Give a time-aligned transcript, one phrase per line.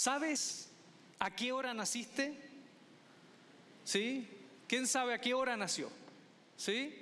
[0.00, 0.70] ¿Sabes
[1.18, 2.34] a qué hora naciste?
[3.84, 4.26] ¿Sí?
[4.66, 5.90] ¿Quién sabe a qué hora nació?
[6.56, 6.98] ¿Sí?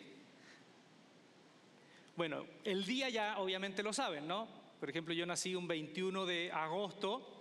[2.17, 4.49] Bueno, el día ya obviamente lo saben, ¿no?
[4.81, 7.41] Por ejemplo, yo nací un 21 de agosto,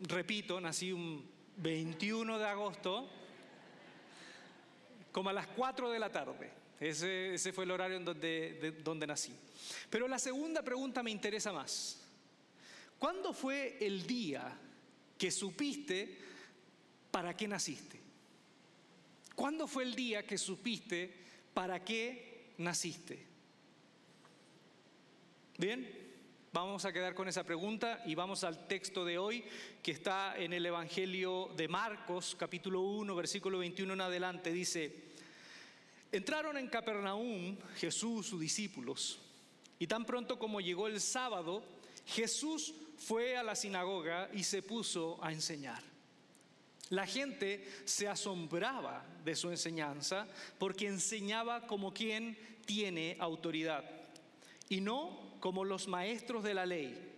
[0.00, 1.24] repito, nací un
[1.58, 3.08] 21 de agosto,
[5.12, 6.50] como a las 4 de la tarde.
[6.80, 9.32] Ese, fue el horario en donde, donde nací.
[9.88, 12.05] Pero la segunda pregunta me interesa más.
[12.98, 14.58] ¿Cuándo fue el día
[15.18, 16.18] que supiste
[17.10, 18.00] para qué naciste?
[19.34, 21.12] ¿Cuándo fue el día que supiste
[21.52, 23.22] para qué naciste?
[25.58, 25.86] Bien,
[26.52, 29.44] vamos a quedar con esa pregunta y vamos al texto de hoy
[29.82, 34.52] que está en el Evangelio de Marcos, capítulo 1, versículo 21 en adelante.
[34.52, 35.04] Dice,
[36.12, 39.18] entraron en Capernaum Jesús, sus discípulos,
[39.78, 41.62] y tan pronto como llegó el sábado,
[42.06, 45.82] Jesús fue a la sinagoga y se puso a enseñar.
[46.90, 53.84] La gente se asombraba de su enseñanza porque enseñaba como quien tiene autoridad
[54.68, 57.12] y no como los maestros de la ley.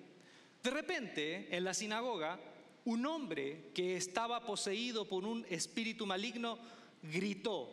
[0.63, 2.41] De repente, en la sinagoga,
[2.85, 6.59] un hombre que estaba poseído por un espíritu maligno
[7.03, 7.71] gritó,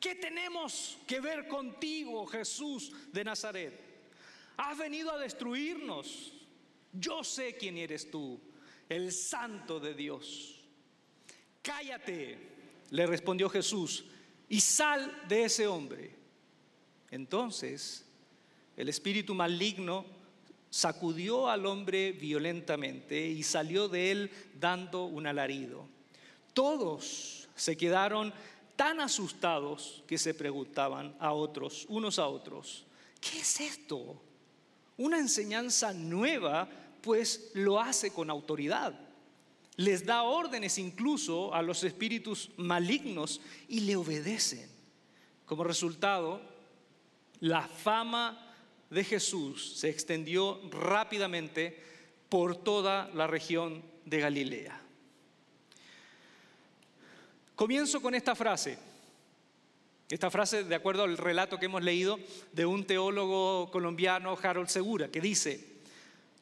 [0.00, 3.80] ¿qué tenemos que ver contigo, Jesús de Nazaret?
[4.56, 6.33] Has venido a destruirnos.
[6.98, 8.40] Yo sé quién eres tú,
[8.88, 10.60] el santo de Dios.
[11.62, 12.38] Cállate,
[12.90, 14.04] le respondió Jesús,
[14.48, 16.14] y sal de ese hombre.
[17.10, 18.04] Entonces
[18.76, 20.04] el espíritu maligno
[20.68, 25.86] sacudió al hombre violentamente y salió de él dando un alarido.
[26.52, 28.32] Todos se quedaron
[28.74, 32.84] tan asustados que se preguntaban a otros, unos a otros,
[33.20, 34.20] ¿qué es esto?
[34.96, 36.68] Una enseñanza nueva,
[37.04, 38.98] pues lo hace con autoridad.
[39.76, 44.68] Les da órdenes incluso a los espíritus malignos y le obedecen.
[45.44, 46.40] Como resultado,
[47.40, 48.56] la fama
[48.88, 51.78] de Jesús se extendió rápidamente
[52.30, 54.80] por toda la región de Galilea.
[57.54, 58.78] Comienzo con esta frase.
[60.08, 62.18] Esta frase, de acuerdo al relato que hemos leído
[62.52, 65.73] de un teólogo colombiano, Harold Segura, que dice,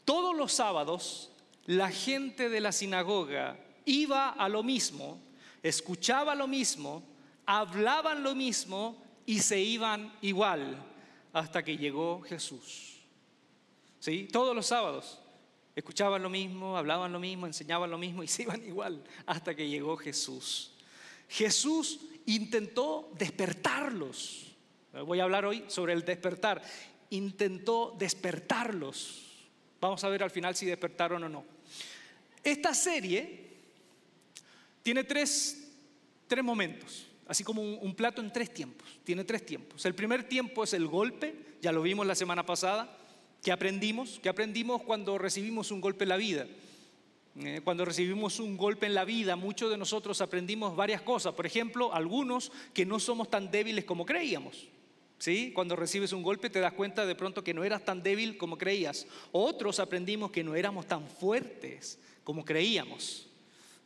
[0.04, 1.30] todos los sábados
[1.66, 5.20] la gente de la sinagoga iba a lo mismo,
[5.62, 7.02] escuchaba lo mismo,
[7.46, 10.76] hablaban lo mismo y se iban igual
[11.32, 12.98] hasta que llegó Jesús.
[14.00, 14.28] ¿Sí?
[14.32, 15.20] Todos los sábados
[15.76, 19.68] escuchaban lo mismo, hablaban lo mismo, enseñaban lo mismo y se iban igual hasta que
[19.68, 20.72] llegó Jesús.
[21.28, 24.48] Jesús intentó despertarlos.
[25.06, 26.62] Voy a hablar hoy sobre el despertar.
[27.10, 29.31] Intentó despertarlos.
[29.82, 31.44] Vamos a ver al final si despertaron o no.
[32.44, 33.48] Esta serie
[34.80, 35.72] tiene tres,
[36.28, 38.88] tres momentos, así como un, un, plato en tres tiempos.
[39.02, 39.84] Tiene tres tiempos.
[39.84, 42.96] El primer tiempo es el golpe, ya lo vimos la semana pasada.
[43.42, 44.20] ¿Qué aprendimos?
[44.22, 46.46] ¿Qué aprendimos cuando recibimos un golpe en la vida?
[47.40, 51.34] Eh, cuando recibimos un golpe en la vida, muchos de nosotros aprendimos varias cosas.
[51.34, 54.68] Por ejemplo, algunos que no somos tan débiles como creíamos.
[55.22, 55.52] ¿Sí?
[55.54, 58.58] Cuando recibes un golpe te das cuenta de pronto que no eras tan débil como
[58.58, 59.06] creías.
[59.30, 63.28] Otros aprendimos que no éramos tan fuertes como creíamos.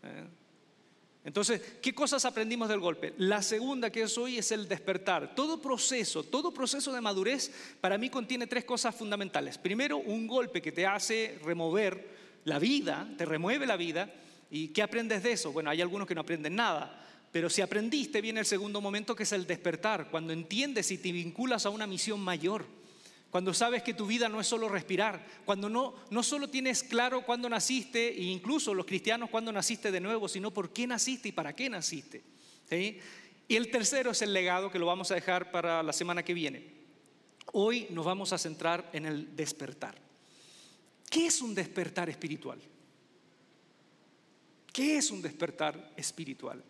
[0.03, 0.25] ¿Eh?
[1.27, 3.13] Entonces, ¿qué cosas aprendimos del golpe?
[3.19, 5.35] La segunda que es hoy es el despertar.
[5.35, 7.53] Todo proceso, todo proceso de madurez
[7.83, 9.59] para mí contiene tres cosas fundamentales.
[9.59, 14.11] Primero, un golpe que te hace remover la vida, te remueve la vida.
[14.51, 15.53] ¿Y qué aprendes de eso?
[15.53, 17.06] Bueno, hay algunos que no aprenden nada.
[17.37, 21.13] Pero si aprendiste, viene el segundo momento que es el despertar, cuando entiendes y te
[21.13, 22.65] vinculas a una misión mayor,
[23.31, 27.27] cuando sabes que tu vida no es solo respirar, cuando no, no solo tienes claro
[27.27, 31.33] cuándo naciste, e incluso los cristianos cuándo naciste de nuevo, sino por qué naciste y
[31.33, 32.23] para qué naciste.
[32.71, 36.33] Y el tercero es el legado que lo vamos a dejar para la semana que
[36.33, 36.65] viene.
[37.53, 39.95] Hoy nos vamos a centrar en el despertar.
[41.10, 42.63] ¿Qué es un despertar espiritual?
[44.72, 46.65] ¿Qué es un despertar espiritual?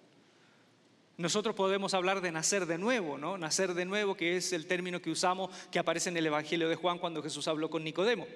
[1.19, 3.39] Nosotros podemos hablar de nacer de nuevo, ¿no?
[3.39, 6.77] Nacer de nuevo, que es el término que usamos, que aparece en el Evangelio de
[6.77, 8.27] Juan cuando Jesús habló con Nicodemo.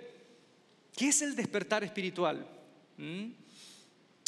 [0.96, 2.46] ¿Qué es el despertar espiritual?
[2.96, 3.26] ¿Mm?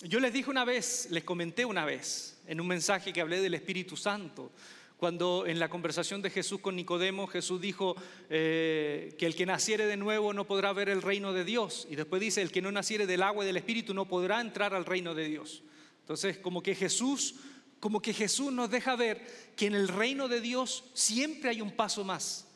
[0.05, 3.55] Yo les dije una vez, les comenté una vez, en un mensaje que hablé del
[3.55, 4.51] Espíritu Santo,
[4.99, 7.97] cuando en la conversación de Jesús con Nicodemo, Jesús dijo
[8.31, 11.89] eh, que el que naciere de nuevo no podrá ver el reino de Dios.
[11.91, 14.75] Y después dice, el que no naciere del agua y del Espíritu no podrá entrar
[14.75, 15.63] al reino de Dios.
[16.01, 17.35] Entonces, como que Jesús,
[17.83, 21.73] como que Jesús nos deja ver que en el reino de Dios siempre hay un
[21.73, 22.47] paso más.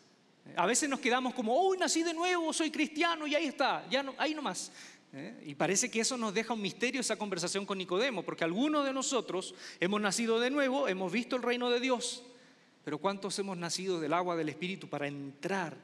[0.54, 4.04] A veces nos quedamos como, oh, nací de nuevo, soy cristiano y ahí está, ya
[4.04, 4.70] no, ahí nomás.
[5.12, 5.42] ¿eh?
[5.44, 8.92] Y parece que eso nos deja un misterio esa conversación con Nicodemo, porque algunos de
[8.92, 12.22] nosotros hemos nacido de nuevo, hemos visto el reino de Dios,
[12.84, 15.76] pero ¿cuántos hemos nacido del agua del Espíritu para entrar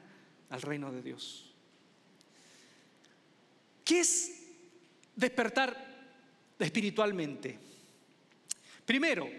[0.51, 1.53] al reino de Dios?
[3.83, 4.41] ¿Qué es
[5.17, 5.75] despertar
[6.59, 7.72] espiritualmente?
[8.85, 9.29] Primero,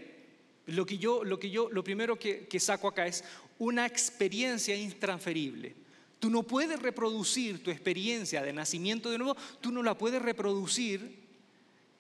[0.67, 3.25] lo que yo, lo que yo, lo primero que, saco acá es
[3.59, 5.75] una experiencia intransferible.
[6.19, 11.23] Tú no puedes reproducir tu experiencia de nacimiento de nuevo, tú no la puedes reproducir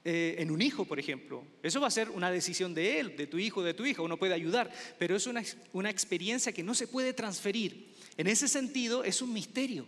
[0.02, 1.44] eh, en un hijo, por ejemplo.
[1.62, 4.16] Eso va a ser una decisión de él, de tu hijo, de tu hija, uno
[4.16, 5.42] puede ayudar, pero es una,
[5.72, 7.92] una experiencia que no se puede transferir.
[8.16, 9.86] En ese sentido, es un misterio.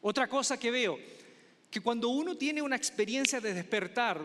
[0.00, 0.98] Otra cosa que veo,
[1.70, 4.20] que cuando uno tiene una experiencia de despertar,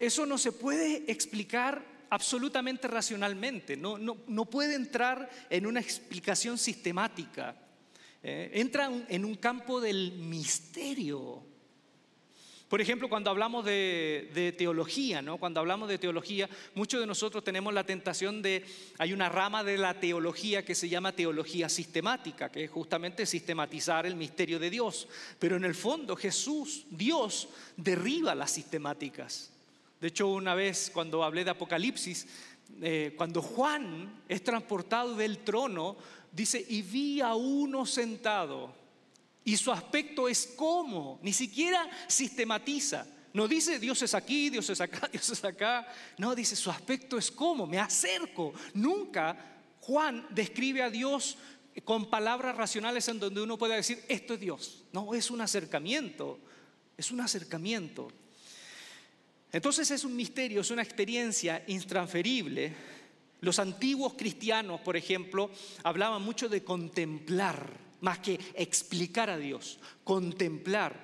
[0.00, 7.54] eso no se puede explicar absolutamente racionalmente, no, puede entrar en una explicación sistemática.
[8.22, 11.44] Eh, entra en un campo del misterio.
[12.70, 17.82] Por ejemplo, cuando hablamos de, teología, cuando hablamos de teología, muchos de nosotros tenemos la
[17.84, 18.64] tentación de,
[18.96, 24.06] hay una rama de la teología que se llama teología sistemática, que es justamente sistematizar
[24.06, 25.08] el misterio de Dios.
[25.40, 29.50] Pero en el fondo Jesús, Dios, derriba las sistemáticas.
[30.00, 32.26] De hecho, una vez cuando hablé de Apocalipsis,
[32.80, 35.96] eh, cuando Juan es transportado del trono,
[36.32, 38.74] dice, y vi a uno sentado,
[39.44, 43.06] y su aspecto es como, ni siquiera sistematiza.
[43.32, 45.86] No dice Dios es aquí, Dios es acá, Dios es acá.
[46.18, 48.52] No, dice su aspecto es como, me acerco.
[48.74, 49.36] Nunca
[49.80, 51.36] Juan describe a Dios
[51.84, 54.84] con palabras racionales en donde uno pueda decir, esto es Dios.
[54.92, 56.38] No, es un acercamiento,
[56.96, 58.08] es un acercamiento.
[59.52, 62.72] Entonces es un misterio, es una experiencia intransferible.
[63.40, 65.50] Los antiguos cristianos, por ejemplo,
[65.82, 67.70] hablaban mucho de contemplar,
[68.00, 70.94] más que explicar a Dios, contemplar.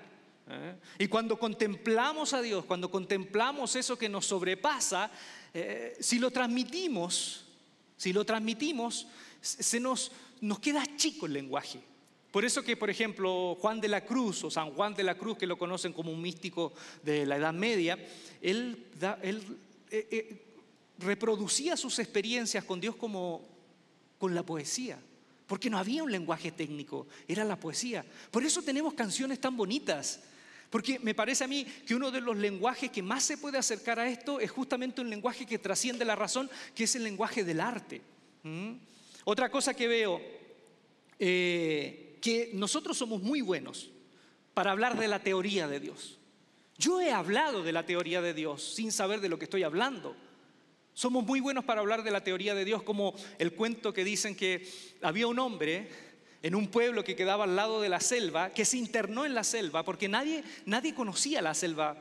[0.49, 0.77] ¿eh?
[0.99, 5.11] Y cuando contemplamos a Dios, cuando contemplamos eso que nos sobrepasa,
[5.53, 7.47] eh, si lo transmitimos,
[7.97, 9.07] si lo transmitimos,
[9.41, 11.81] se nos, nos queda chico el lenguaje.
[12.37, 15.39] Por eso que, por ejemplo, Juan de la Cruz o San Juan de la Cruz,
[15.39, 17.99] que lo conocen como un místico de la Edad Media,
[18.43, 20.43] él, eh, eh,
[20.99, 23.41] reproducía sus experiencias con Dios como
[24.19, 24.99] con la poesía,
[25.47, 28.05] porque no había un lenguaje técnico, era la poesía.
[28.31, 30.21] Por eso tenemos canciones tan bonitas.
[30.69, 33.99] Porque me parece a mí que uno de los lenguajes que más se puede acercar
[33.99, 37.61] a esto es justamente un lenguaje que trasciende la razón, que es el lenguaje del
[37.63, 38.03] arte.
[39.25, 40.21] Otra cosa que veo,
[41.19, 43.89] eh, que nosotros somos muy buenos
[44.53, 46.19] para hablar de la teoría de Dios.
[46.77, 50.17] Yo he hablado de la teoría de Dios sin saber de lo que estoy hablando.
[50.93, 54.35] Somos muy buenos para hablar de la teoría de Dios, como el cuento que dicen
[54.35, 54.69] que
[55.03, 55.89] había un hombre
[56.43, 59.45] en un pueblo que quedaba al lado de la selva, que se internó en la
[59.45, 61.97] selva, porque nadie, nadie conocía la selva,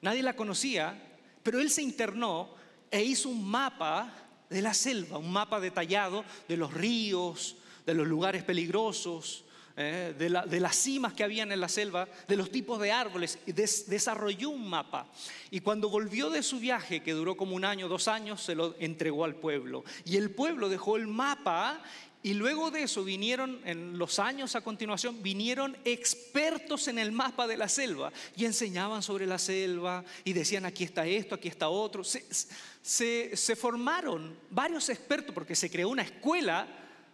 [0.00, 0.96] nadie la conocía,
[1.42, 2.54] pero él se internó
[2.88, 4.14] e hizo un mapa
[4.48, 9.42] de la selva, un mapa detallado de los ríos, de los lugares peligrosos,
[9.78, 13.52] eh, de, las cimas que habían en la selva, de los tipos de árboles, y
[13.52, 15.06] desarrolló un mapa.
[15.50, 18.74] Y cuando volvió de su viaje, que duró como un año, dos años, se lo
[18.78, 19.84] entregó al pueblo.
[20.06, 21.82] Y el pueblo dejó el mapa
[22.22, 27.46] y luego de eso vinieron, en los años a continuación, vinieron expertos en el mapa
[27.46, 31.68] de la selva y enseñaban sobre la selva y decían aquí está esto, aquí está
[31.68, 32.02] otro.
[32.02, 36.66] se formaron varios expertos porque se creó una escuela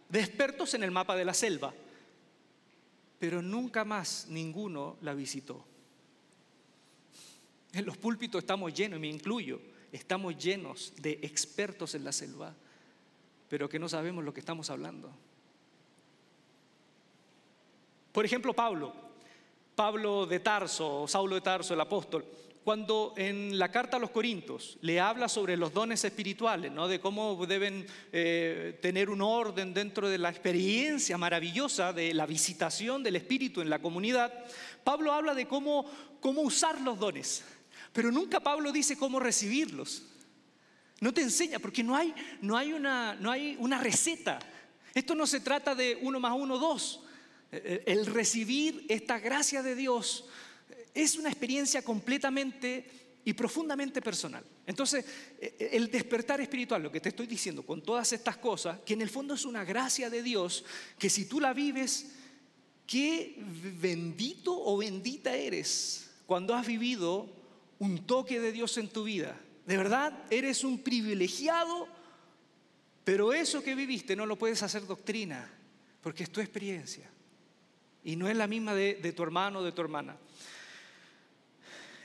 [0.09, 1.75] de expertos en el mapa de la selva
[3.23, 5.64] pero nunca más ninguno la visitó.
[7.73, 9.61] En los púlpitos estamos llenos, y me incluyo,
[9.93, 12.52] estamos llenos de expertos en la selva,
[13.49, 15.09] pero que no sabemos lo que estamos hablando.
[18.11, 18.93] Por ejemplo, Pablo,
[19.76, 22.26] Pablo de Tarso, Saulo de Tarso, el apóstol,
[22.64, 27.45] cuando en la carta a los Corintios le habla sobre los dones espirituales, de cómo
[27.47, 33.61] deben eh, tener un orden dentro de la experiencia maravillosa de la visitación del Espíritu
[33.61, 34.33] en la comunidad,
[34.85, 35.85] Pablo habla de cómo,
[36.21, 37.45] cómo usar los dones,
[37.92, 40.04] pero nunca Pablo dice cómo recibirlos.
[41.00, 44.38] No te enseña, porque no hay, no hay, una, no hay una receta.
[44.95, 47.00] Esto no se trata de uno más uno, dos.
[47.50, 50.26] El recibir esta gracia de Dios
[50.95, 54.45] es una experiencia completamente y profundamente personal.
[54.67, 55.05] Entonces,
[55.41, 58.95] e, e, el despertar espiritual, lo que te estoy diciendo con todas estas cosas, que
[58.95, 60.65] en el fondo es una gracia de Dios,
[60.99, 62.13] que si tú la vives,
[62.87, 63.37] qué
[63.81, 67.29] bendito o bendita eres cuando has vivido
[67.79, 69.39] un toque de Dios en tu vida.
[69.67, 71.89] De verdad, eres un privilegiado,
[73.05, 75.51] pero eso que viviste no lo puedes hacer doctrina,
[76.01, 77.09] porque es tu experiencia.
[78.05, 80.17] y no es la misma de, tu hermano o de tu hermana.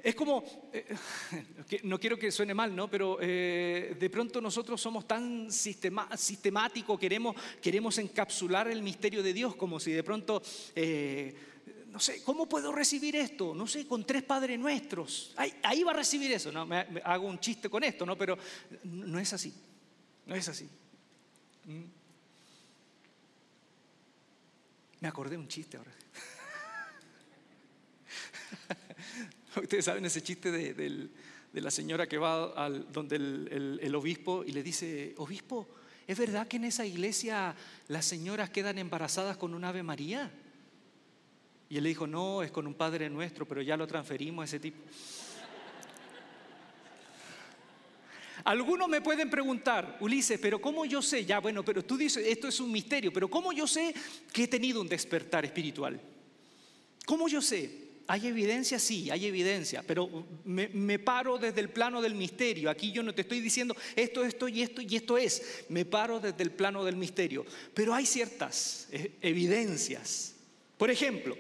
[0.04, 0.96] Es como, eh,
[1.84, 2.90] no quiero que suene mal, ¿no?
[2.90, 9.56] Pero eh, de pronto nosotros somos tan sistemáticos, queremos, queremos encapsular el misterio de Dios,
[9.56, 10.42] como si de pronto,
[10.76, 11.36] eh,
[11.88, 13.56] no sé, ¿cómo puedo recibir esto?
[13.56, 15.34] No sé, con tres Padres Nuestros.
[15.36, 16.66] Ahí, va a recibir eso, ¿no?
[16.66, 18.18] Me, hago un chiste con esto, ¿no?
[18.18, 18.38] Pero
[18.84, 19.54] no es así,
[20.26, 20.70] no es así.
[21.66, 21.84] ¿Mm?
[25.00, 25.92] Me acordé un chiste ahora.
[29.56, 31.10] Ustedes saben ese chiste de,
[31.54, 35.68] la señora que va al, donde el, obispo y le dice, obispo,
[36.06, 37.56] ¿es verdad que en esa iglesia
[37.88, 40.32] las señoras quedan embarazadas con un Ave María?
[41.70, 44.46] Y él le dijo, no, es con un Padre Nuestro, pero ya lo transferimos a
[44.46, 44.78] ese tipo.
[48.46, 51.26] Algunos me pueden preguntar, Ulises, pero ¿cómo yo sé?
[51.26, 53.94] Ya, bueno, pero tú dices, esto es un misterio, pero ¿cómo yo sé
[54.32, 56.00] que he tenido un despertar espiritual?
[57.06, 57.87] ¿Cómo yo sé?
[58.08, 58.80] ¿Hay evidencia?
[58.80, 62.70] Sí, hay evidencia, pero me, paro desde el plano del misterio.
[62.70, 65.66] Aquí yo no te estoy diciendo esto, esto y esto y esto es.
[65.70, 67.46] Me paro desde el plano del misterio.
[67.74, 70.36] Pero hay ciertas eh, evidencias.
[70.78, 71.38] Por ejemplo,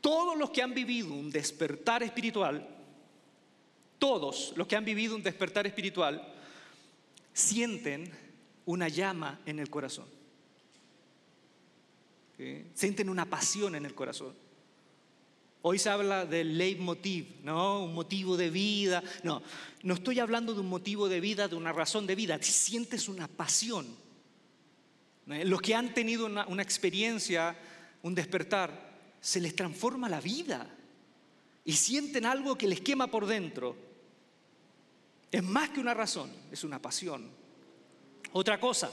[0.00, 2.66] todos los que han vivido un despertar espiritual
[4.00, 6.26] todos los que han vivido un despertar espiritual
[7.32, 8.10] sienten
[8.64, 10.06] una llama en el corazón.
[12.74, 14.34] Sienten una pasión en el corazón.
[15.62, 17.84] Hoy se habla del leitmotiv, ¿no?
[17.84, 19.02] Un motivo de vida.
[19.22, 19.42] No,
[19.82, 22.38] no estoy hablando de un motivo de vida, de una razón de vida.
[22.40, 23.86] Si sientes una pasión.
[25.26, 27.56] Los que han tenido una, una experiencia,
[28.02, 28.90] un despertar,
[29.20, 30.68] se les transforma la vida
[31.64, 33.76] y sienten algo que les quema por dentro.
[35.30, 37.28] Es más que una razón, es una pasión.
[38.32, 38.90] Otra cosa,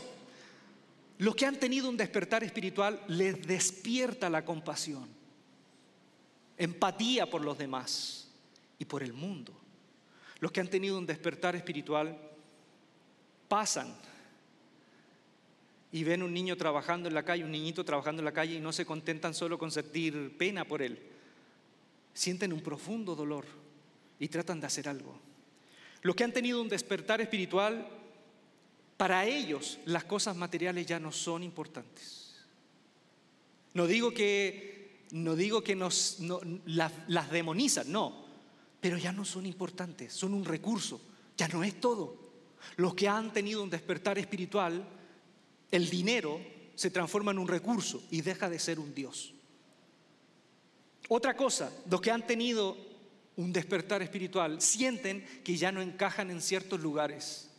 [1.18, 5.08] los que han tenido un despertar espiritual les despierta la compasión,
[6.58, 8.28] empatía por los demás
[8.80, 9.54] y por el mundo.
[10.40, 12.18] Los que han tenido un despertar espiritual
[13.48, 13.96] pasan
[15.92, 18.60] y ven un niño trabajando en la calle, un niñito trabajando en la calle y
[18.60, 21.00] no se contentan solo con sentir pena por él.
[22.14, 23.46] Sienten un profundo dolor
[24.20, 25.18] y tratan de hacer algo.
[26.02, 27.88] Los que han tenido un despertar espiritual,
[28.98, 32.46] para ellos las cosas materiales ya no son importantes.
[33.74, 34.77] No digo que,
[35.12, 36.18] no digo que nos,
[36.66, 38.26] las, las demonizan, no,
[38.80, 41.02] pero ya no son importantes, son un recurso,
[41.38, 42.28] ya no es todo.
[42.76, 44.88] Los que han tenido un despertar espiritual,
[45.72, 46.40] el dinero
[46.76, 49.34] se transforma en un recurso y deja de ser un Dios.
[51.10, 52.78] Otra cosa, los que han tenido
[53.38, 57.50] un despertar espiritual, sienten que ya no encajan en ciertos lugares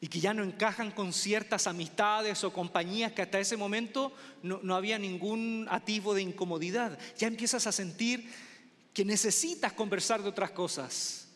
[0.00, 4.74] y que ya no encajan con ciertas amistades o compañías que hasta ese momento no,
[4.74, 6.98] había ningún atisbo de incomodidad.
[7.18, 8.30] Ya empiezas a sentir
[8.94, 11.28] que necesitas conversar de otras cosas,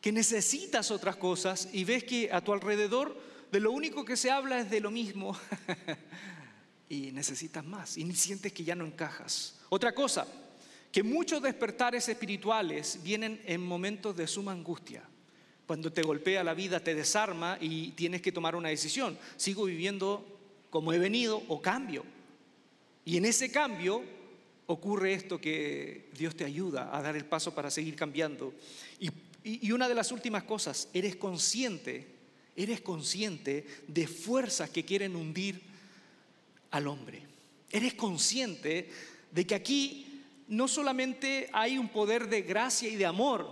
[0.00, 3.18] que necesitas otras cosas y ves que a tu alrededor
[3.50, 5.38] de lo único que se habla es de lo mismo
[6.90, 9.54] y necesitas más y sientes que ya no encajas.
[9.70, 10.26] Otra cosa,
[10.92, 15.02] que muchos despertares espirituales vienen en momentos de suma angustia.
[15.66, 19.18] Cuando te golpea la vida, te desarma y tienes que tomar una decisión.
[19.36, 20.24] ¿Sigo viviendo
[20.70, 22.04] como he venido o cambio?
[23.04, 24.02] Y en ese cambio
[24.66, 28.54] ocurre esto que Dios te ayuda a dar el paso para seguir cambiando.
[29.00, 32.06] Y, una de las últimas cosas, eres consciente,
[32.56, 35.62] eres consciente de fuerzas que quieren hundir
[36.72, 37.22] al hombre.
[37.70, 38.90] Eres consciente
[39.30, 43.48] de que aquí no solamente hay un poder de gracia y de amor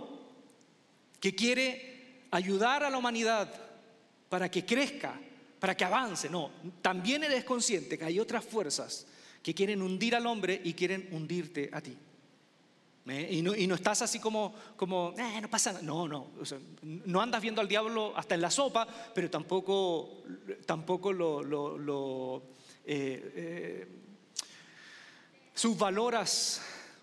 [1.21, 1.94] que quiere
[2.37, 3.51] ayudar a la humanidad
[4.29, 5.19] para que crezca,
[5.59, 6.51] para que avance, no,
[6.81, 9.07] también eres consciente que hay otras fuerzas
[9.41, 11.95] que quieren hundir al hombre y quieren hundirte a ti.
[13.07, 13.27] ¿Eh?
[13.33, 15.83] Y, no, estás así como, como eh, no pasa nada.
[15.83, 16.31] No, no.
[16.81, 20.23] no andas viendo al diablo hasta en la sopa, pero tampoco,
[20.65, 22.41] tampoco lo,
[22.83, 23.87] eh,
[25.53, 26.61] subvaloras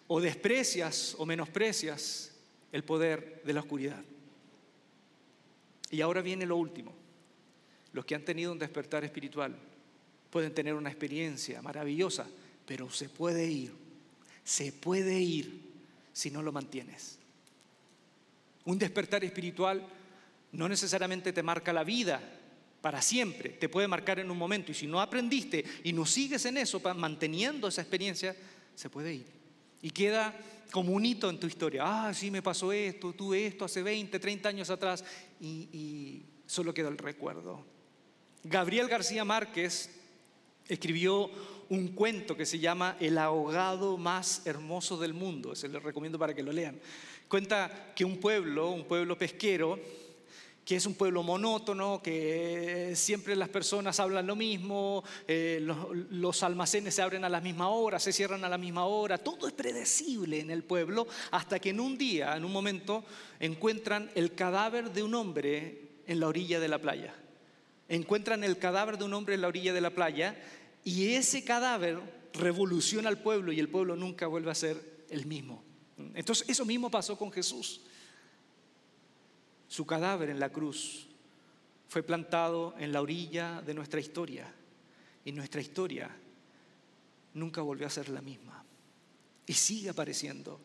[0.09, 2.33] o desprecias o menosprecias
[2.73, 4.03] el poder de la oscuridad.
[5.93, 6.93] Y ahora viene lo último.
[7.93, 9.55] Los que han tenido un despertar espiritual
[10.31, 12.27] pueden tener una experiencia maravillosa,
[12.67, 13.73] pero se puede ir,
[14.43, 15.61] se puede ir
[16.13, 17.19] si no lo mantienes.
[18.65, 19.87] Un despertar espiritual
[20.53, 22.23] no necesariamente te marca la vida
[22.81, 26.47] para siempre, te puede marcar en un momento y si no aprendiste y no sigues
[26.47, 28.35] en eso, manteniendo esa experiencia,
[28.75, 29.42] se puede ir.
[29.83, 30.35] Y queda
[30.73, 31.83] como un hito en tu historia.
[31.85, 35.05] Ah, sí, me pasó esto, tuve esto hace 20, 30 años atrás.
[35.41, 37.65] Y, solo queda el recuerdo.
[38.45, 39.91] Gabriel García Márquez
[40.69, 41.31] escribió
[41.69, 45.55] un cuento que se llama El ahogado más hermoso del mundo.
[45.55, 46.79] Se les recomiendo para que lo lean.
[47.29, 49.79] Cuenta que un pueblo, un pueblo pesquero,
[50.65, 56.95] que es un pueblo monótono, que siempre las personas hablan lo mismo, eh, los, almacenes
[56.95, 60.41] se abren a la misma hora, se cierran a la misma hora, todo es predecible
[60.41, 63.05] en el pueblo, hasta que en un día, en un momento,
[63.41, 67.15] encuentran el cadáver de un hombre en la orilla de la playa.
[67.89, 70.41] Encuentran el cadáver de un hombre en la orilla de la playa
[70.85, 71.99] y ese cadáver
[72.35, 75.65] revoluciona al pueblo y el pueblo nunca vuelve a ser el mismo.
[76.15, 77.83] Entonces eso mismo pasó con Jesús.
[79.73, 81.07] Su cadáver en la cruz
[81.89, 84.53] fue plantado en la orilla de nuestra historia
[85.25, 86.11] y nuestra historia
[87.33, 88.63] nunca volvió a ser la misma.
[89.47, 90.61] Y sigue apareciendo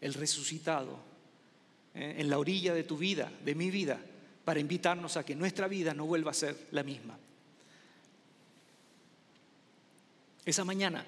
[0.00, 0.96] el resucitado
[1.92, 3.98] eh, en la orilla de tu vida, de mi vida,
[4.44, 7.18] para invitarnos a que nuestra vida no vuelva a ser la misma.
[10.44, 11.04] Esa mañana,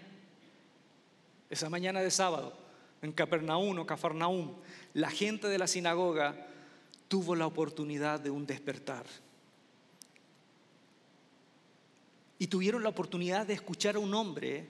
[1.48, 2.52] esa mañana de sábado,
[3.00, 4.56] en Capernaum o Cafarnaum,
[4.94, 6.48] la gente de la sinagoga
[7.08, 9.04] tuvo la oportunidad de un despertar.
[12.38, 14.68] Y tuvieron la oportunidad de escuchar a un hombre,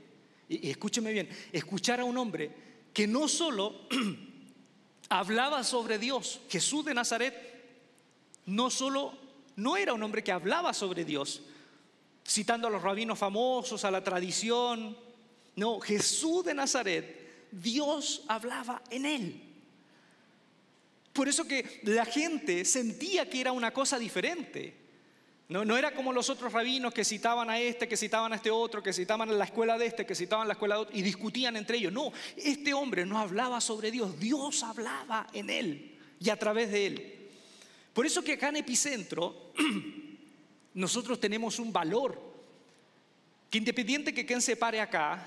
[0.49, 2.51] y, escúcheme bien, escuchar a un hombre
[2.95, 3.83] que no solo
[5.11, 7.35] hablaba sobre Dios, Jesús de Nazaret,
[8.47, 9.13] no solo,
[9.57, 11.43] no era un hombre que hablaba sobre Dios,
[12.27, 14.97] citando a los rabinos famosos, a la tradición,
[15.57, 19.48] no, Jesús de Nazaret, Dios hablaba en él.
[21.19, 24.73] Por eso que la gente sentía que era una cosa diferente.
[25.49, 28.85] No, era como los otros rabinos que citaban a este, que citaban a este otro,
[28.85, 31.03] que citaban a la escuela de este, que citaban a la escuela de otro, y
[31.03, 31.93] discutían entre ellos.
[31.93, 36.87] No, este hombre no hablaba sobre Dios, Dios hablaba en él y a través de
[36.87, 37.29] él.
[37.93, 39.53] Por eso que acá en Epicentro
[40.75, 42.17] nosotros tenemos un valor,
[43.51, 45.27] que independiente que quien se pare acá,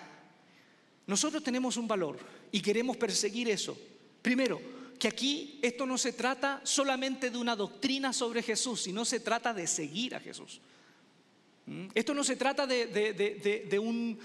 [1.06, 2.18] nosotros tenemos un valor
[2.50, 3.78] y queremos perseguir eso.
[4.22, 9.20] Primero, que aquí esto no se trata solamente de una doctrina sobre Jesús, sino se
[9.20, 10.61] trata de seguir a Jesús.
[11.66, 11.87] ¿Mm?
[11.96, 14.20] Esto no se trata de, un,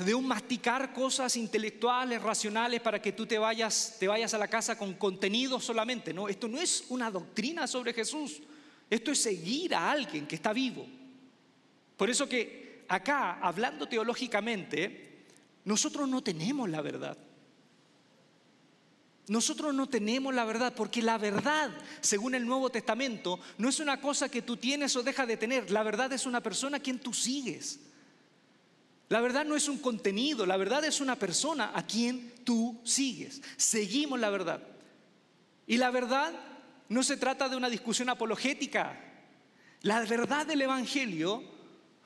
[0.00, 4.48] de un masticar cosas intelectuales, racionales, para que tú te vayas, te vayas a la
[4.48, 6.12] casa con contenido solamente.
[6.12, 8.42] No, esto no es una doctrina sobre Jesús.
[8.90, 10.84] Esto es seguir a alguien que está vivo.
[11.96, 15.22] Por eso que acá, hablando teológicamente,
[15.66, 17.16] nosotros no tenemos la verdad.
[19.28, 24.00] Nosotros no tenemos la verdad, porque la verdad, según el Nuevo Testamento, no es una
[24.00, 25.70] cosa que tú tienes o dejas de tener.
[25.70, 27.78] La verdad es una persona a quien tú sigues.
[29.08, 33.42] La verdad no es un contenido, la verdad es una persona a quien tú sigues.
[33.56, 34.62] Seguimos la verdad.
[35.66, 36.32] Y la verdad
[36.88, 38.98] no se trata de una discusión apologética.
[39.82, 41.42] La verdad del Evangelio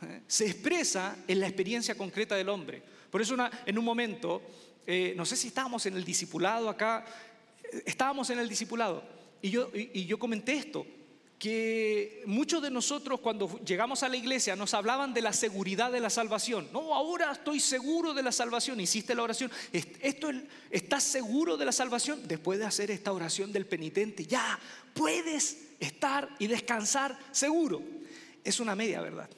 [0.02, 2.82] eh, se expresa en la experiencia concreta del hombre.
[3.10, 4.42] Por eso en un momento
[4.86, 7.04] eh, no sé si estábamos en el discipulado acá,
[7.84, 9.02] estábamos en el discipulado,
[9.42, 10.86] y yo, y, yo comenté esto,
[11.38, 16.00] que muchos de nosotros cuando llegamos a la iglesia nos hablaban de la seguridad de
[16.00, 16.68] la salvación.
[16.72, 18.80] No, ahora estoy seguro de la salvación.
[18.80, 19.50] Hiciste la oración.
[19.72, 20.30] Esto,
[20.70, 22.26] ¿Estás seguro de la salvación?
[22.26, 24.58] Después de hacer esta oración del penitente, ya
[24.94, 27.82] puedes estar y descansar seguro.
[28.42, 29.28] Es una media verdad.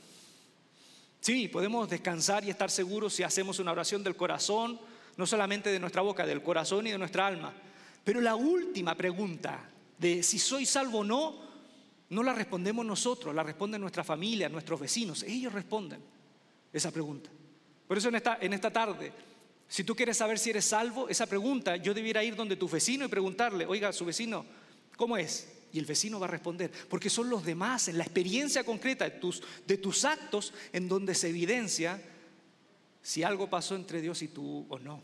[1.21, 4.81] Sí, podemos descansar y estar seguros si hacemos una oración del corazón,
[5.19, 7.53] no solamente de nuestra boca, del corazón y de nuestra alma.
[8.05, 11.49] Pero la última pregunta de si soy salvo o no,
[12.11, 15.25] no la respondemos nosotros, la responde nuestra familia, nuestros vecinos.
[15.25, 16.01] Ellos responden
[16.73, 17.29] esa pregunta.
[17.87, 19.13] Por eso en esta, en esta tarde,
[19.67, 23.05] si tú quieres saber si eres salvo, esa pregunta yo debiera ir donde tu vecino
[23.05, 24.47] y preguntarle, oiga, su vecino,
[24.97, 25.49] ¿cómo es?
[25.73, 29.19] Y el vecino va a responder, porque son los demás, en la experiencia concreta de
[29.19, 32.01] tus, de tus actos, en donde se evidencia
[33.03, 35.03] si algo pasó entre Dios y tú o no.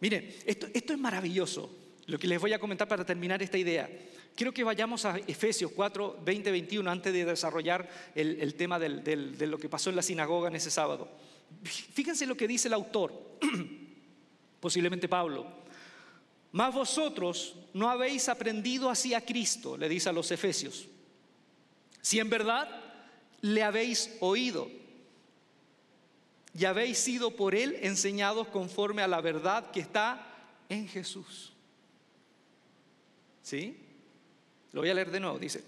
[0.00, 1.70] Esto, esto es maravilloso,
[2.06, 3.88] lo que les voy a comentar para terminar esta idea.
[4.34, 9.58] Quiero que vayamos a Efesios 4, 20, 21 antes de desarrollar el, tema de lo
[9.58, 11.08] que pasó en la sinagoga en ese sábado.
[11.62, 13.12] Fíjense lo que dice el autor,
[14.60, 15.46] posiblemente Pablo.
[16.52, 20.86] Mas vosotros no habéis aprendido así a Cristo, le dice a los Efesios.
[22.02, 22.68] Si en verdad
[23.40, 24.68] le habéis oído
[26.56, 30.24] y habéis sido por Él enseñados conforme a la verdad que está
[30.68, 31.52] en Jesús.
[33.42, 33.76] ¿Sí?
[34.72, 35.38] Lo voy a leer de nuevo.
[35.38, 35.64] Dice,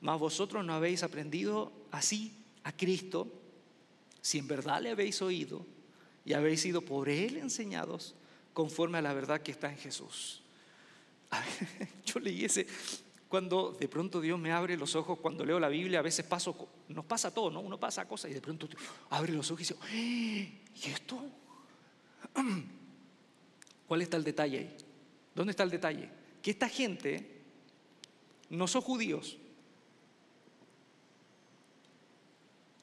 [0.00, 2.32] mas vosotros no habéis aprendido así
[2.64, 3.28] a Cristo,
[4.20, 5.66] si en verdad le habéis oído
[6.24, 8.14] y habéis sido por Él enseñados
[8.54, 10.42] conforme a la verdad que está en Jesús.
[12.04, 12.66] yo leí ese,
[13.32, 16.68] cuando de pronto Dios me abre los ojos cuando leo la Biblia, a veces paso,
[16.88, 17.60] nos pasa todo, ¿no?
[17.60, 18.68] Uno pasa cosas y de pronto
[19.08, 20.60] abre los ojos y dice, ¡Eh!
[20.74, 21.18] ¿y esto?
[23.88, 24.76] ¿Cuál está el detalle ahí?
[25.34, 26.10] ¿Dónde está el detalle?
[26.42, 27.40] Que esta gente
[28.50, 29.38] no son judíos.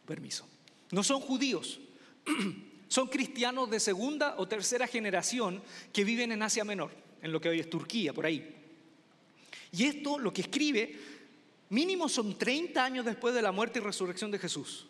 [0.07, 0.47] Permiso.
[0.89, 1.79] No son judíos.
[2.87, 5.61] Son cristianos de segunda o tercera generación
[5.93, 6.89] que viven en Asia Menor,
[7.21, 8.58] en lo que hoy es Turquía, por ahí.
[9.71, 10.97] Y esto, lo que escribe,
[11.69, 14.87] mínimo son 30 años después de la muerte y resurrección de Jesús.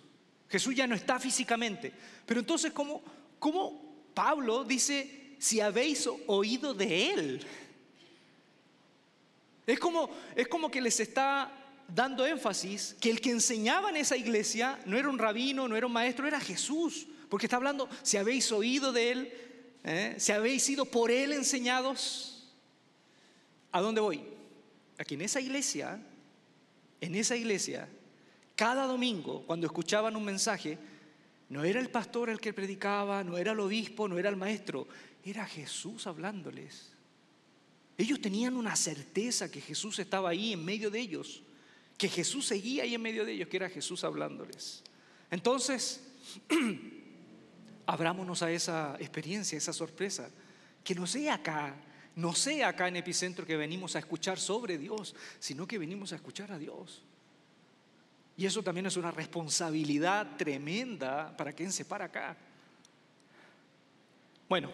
[0.49, 1.93] Jesús ya no está físicamente.
[2.25, 3.01] Pero entonces, ¿cómo,
[3.37, 7.41] cómo Pablo dice, si habéis oído de Él?
[9.67, 11.51] Es como, es como que les está
[11.87, 15.85] dando énfasis que el que enseñaba en esa iglesia no era un rabino, no era
[15.85, 17.07] un maestro, era Jesús.
[17.29, 19.33] Porque está hablando, si habéis oído de Él,
[19.83, 20.15] ¿eh?
[20.17, 22.49] si habéis sido por Él enseñados,
[23.71, 24.38] ¿a dónde voy?
[24.99, 25.97] Aquí en esa iglesia,
[26.99, 27.87] en esa iglesia,
[28.55, 30.77] cada domingo, cuando escuchaban un mensaje,
[31.47, 34.89] no era el pastor el que predicaba, no era el obispo, no era el maestro,
[35.23, 36.91] era Jesús hablándoles.
[37.97, 41.43] Ellos tenían una certeza que Jesús estaba ahí en medio de ellos,
[41.97, 44.83] que Jesús seguía ahí en medio de ellos, que era Jesús hablándoles.
[45.31, 46.03] Entonces,
[47.85, 50.29] abrámonos a esa experiencia, a esa sorpresa,
[50.83, 51.75] que no sea acá
[52.15, 56.15] no sea acá en Epicentro que venimos a escuchar sobre Dios, sino que venimos a
[56.15, 57.03] escuchar a Dios.
[58.35, 62.37] Y eso también es una responsabilidad tremenda para quien se para acá.
[64.47, 64.71] Bueno,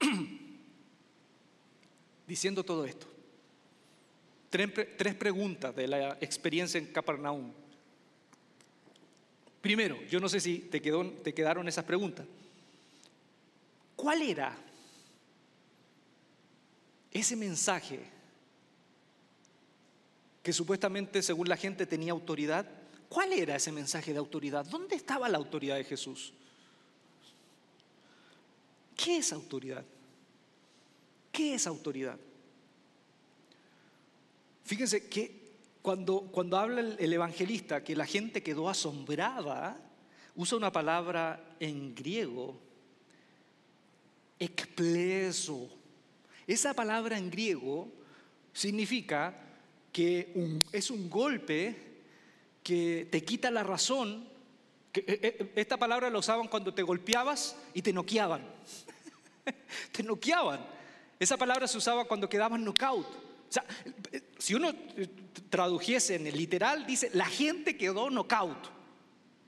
[2.26, 3.06] diciendo todo esto,
[4.48, 7.52] tres, preguntas de la experiencia en Capernaum.
[9.60, 12.26] Primero, yo no sé si te, quedaron esas preguntas.
[13.94, 14.56] ¿Cuál era
[17.12, 18.00] ese mensaje
[20.42, 22.70] que supuestamente según la gente tenía autoridad,
[23.08, 24.64] ¿cuál era ese mensaje de autoridad?
[24.64, 26.32] ¿Dónde estaba la autoridad de Jesús?
[28.96, 29.84] ¿Qué es autoridad?
[31.32, 32.16] ¿Qué es autoridad?
[34.64, 35.46] Fíjense que
[35.82, 39.76] cuando, cuando habla el, el evangelista que la gente quedó asombrada,
[40.36, 42.58] usa una palabra en griego,
[44.38, 45.70] ekpleso,
[46.46, 47.88] esa palabra en griego
[48.52, 49.34] significa
[49.92, 51.74] que es un golpe
[52.62, 54.28] que te quita la razón.
[54.94, 58.42] Eh, eh, esta palabra la usaban cuando te golpeabas y te noqueaban.
[59.92, 60.64] te noqueaban.
[61.18, 63.06] Esa palabra se usaba cuando quedaban knockout.
[63.06, 63.64] O sea,
[64.38, 64.74] si uno
[65.48, 68.68] tradujese en el literal, dice, la gente quedó knockout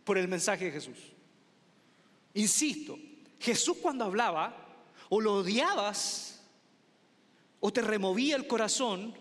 [0.04, 0.98] por el mensaje de Jesús.
[2.34, 2.98] Insisto,
[3.38, 4.56] Jesús cuando hablaba,
[5.08, 6.37] o lo odiabas
[7.60, 9.14] o te removía el corazón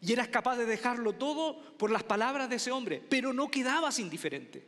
[0.00, 3.98] y eras capaz de dejarlo todo por las palabras de ese hombre, pero no quedabas
[3.98, 4.66] indiferente.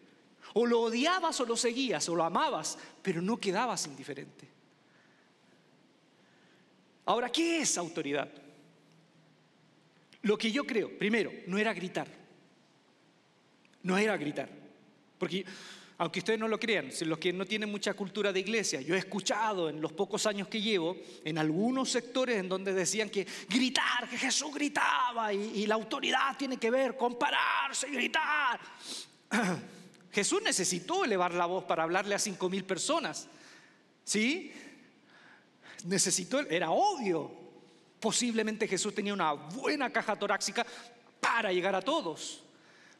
[0.52, 4.48] O lo odiabas o lo seguías, o lo amabas, pero no quedabas indiferente.
[7.06, 8.30] Ahora, ¿qué es autoridad?
[10.22, 12.08] Lo que yo creo, primero, no era gritar.
[13.82, 14.48] No era gritar.
[15.18, 15.44] Porque
[15.98, 18.98] aunque ustedes no lo crean, los que no tienen mucha cultura de iglesia, yo he
[18.98, 24.08] escuchado en los pocos años que llevo, en algunos sectores en donde decían que gritar,
[24.08, 28.60] que Jesús gritaba y, la autoridad tiene que ver con pararse y gritar.
[30.12, 33.28] Jesús necesitó elevar la voz para hablarle a cinco mil personas.
[34.04, 34.52] ¿Sí?
[35.84, 37.30] Necesitó, era obvio.
[37.98, 40.66] Posiblemente Jesús tenía una buena caja torácica
[41.20, 42.42] para llegar a todos.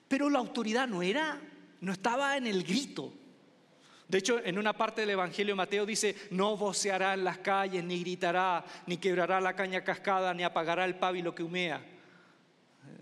[0.08, 1.40] Pero la autoridad no era
[1.84, 3.12] no estaba en el grito.
[4.08, 7.84] De hecho, en una parte del Evangelio de Mateo dice, no voceará en las calles,
[7.84, 11.84] ni gritará, ni quebrará la caña cascada, ni apagará el pábilo que humea.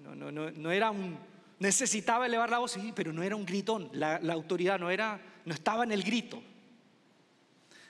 [0.03, 1.19] No, no, no, no era un...
[1.59, 3.89] Necesitaba elevar la voz, sí, pero no era un gritón.
[3.93, 6.43] La, autoridad no, era, no estaba en el grito.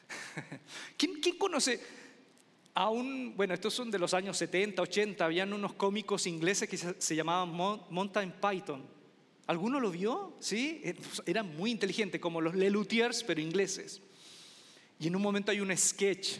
[0.99, 1.81] ¿Quién, ¿Quién, conoce
[2.75, 6.77] a un, bueno, estos son de los años 70, 80, habían unos cómicos ingleses que
[6.77, 7.51] se, se llamaban
[7.91, 9.02] Mountain Python.
[9.47, 10.37] ¿Alguno lo vio?
[10.39, 14.01] Sí, eh, pues, era muy inteligente, como los Lelutiers, pero ingleses.
[15.01, 16.39] Y en un momento hay un sketch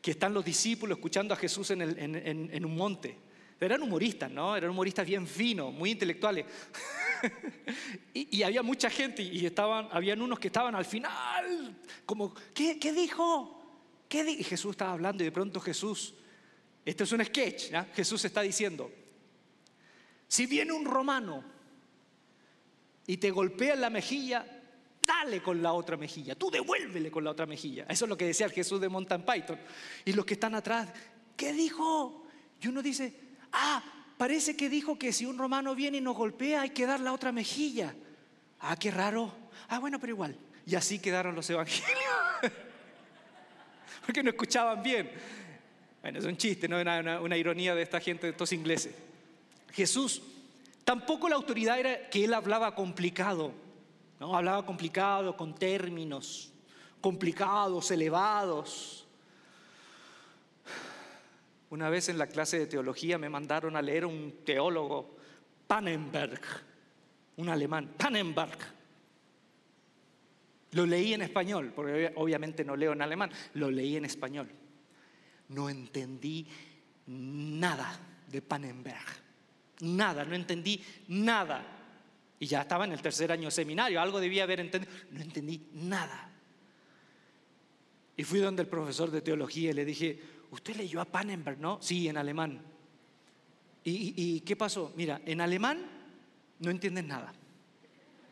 [0.00, 3.16] que están los discípulos escuchando a Jesús en, un monte.
[3.58, 4.56] Eran humoristas, ¿no?
[4.56, 6.46] Eran humoristas bien finos, muy intelectuales.
[8.14, 13.60] y, había mucha gente y estaban, habían unos que estaban al final, como, ¿qué, dijo?
[14.08, 16.14] ¿Qué Y Jesús estaba hablando y de pronto Jesús,
[16.84, 18.92] este es un sketch, Jesús está diciendo,
[20.28, 21.55] si viene un romano
[23.06, 24.44] y te golpea en la mejilla,
[25.06, 27.86] dale con la otra mejilla, tú devuélvele con la otra mejilla.
[27.88, 29.58] Eso es lo que decía el Jesús de Mountain Python.
[30.04, 30.88] Y los que están atrás,
[31.36, 32.26] ¿qué dijo?
[32.60, 33.14] Y uno dice,
[33.52, 33.82] ah,
[34.16, 37.12] parece que dijo que si un romano viene y nos golpea hay que dar la
[37.12, 37.94] otra mejilla.
[38.60, 39.32] Ah, qué raro.
[39.68, 40.36] Ah, bueno, pero igual.
[40.66, 41.92] Y así quedaron los evangelios.
[44.04, 45.10] Porque no escuchaban bien.
[46.02, 46.80] Bueno, es un chiste, ¿no?
[46.80, 48.94] una, una ironía de esta gente, de estos ingleses.
[49.72, 50.22] Jesús,
[50.86, 53.52] tampoco la autoridad era que él hablaba complicado,
[54.20, 54.36] ¿no?
[54.36, 56.52] Hablaba complicado, con términos
[57.00, 59.06] complicados, elevados.
[61.70, 65.16] Una vez en la clase de teología me mandaron a leer un teólogo,
[65.66, 66.40] Pannenberg,
[67.36, 68.58] un alemán, Pannenberg.
[70.70, 74.48] Lo leí en español, porque obviamente no leo en alemán, lo leí en español.
[75.48, 76.46] No entendí
[77.06, 79.25] nada de Pannenberg,
[79.80, 81.64] nada, no entendí nada.
[82.38, 85.68] Y ya estaba en el tercer año de seminario, algo debía haber entendido, no entendí
[85.74, 86.30] nada.
[88.16, 91.78] Y fui donde el profesor de teología y le dije, ¿usted leyó a Pannenberg, no?
[91.82, 92.60] Sí, en alemán.
[93.88, 94.92] ¿Y, qué pasó?
[94.96, 95.86] Mira, en alemán
[96.58, 97.32] no entienden nada.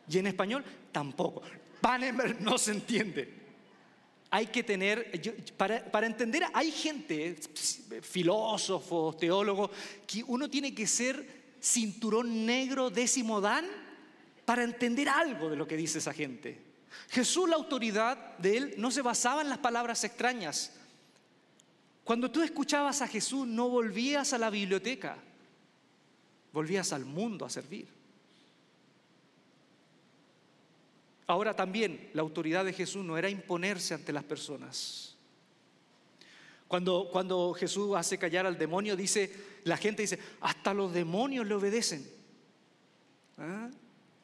[0.09, 1.43] Y en español tampoco.
[1.79, 3.44] Pannenberg no se entiende.
[4.31, 5.11] Hay que tener,
[5.55, 7.37] para, para, entender, hay gente,
[8.01, 9.71] filósofos, teólogos,
[10.05, 13.65] que uno tiene que ser cinturón negro décimo dan
[14.45, 16.61] para entender algo de lo que dice esa gente.
[17.09, 20.71] Jesús, la autoridad de él no se basaba en las palabras extrañas.
[22.03, 25.17] Cuando tú escuchabas a Jesús no volvías a la biblioteca,
[26.53, 27.94] volvías al mundo a servir.
[31.27, 35.15] Ahora también la autoridad de Jesús no era imponerse ante las personas.
[36.67, 39.31] Cuando, cuando Jesús hace callar al demonio, dice,
[39.63, 42.07] la gente dice, hasta los demonios le obedecen.
[43.37, 43.69] ¿Ah?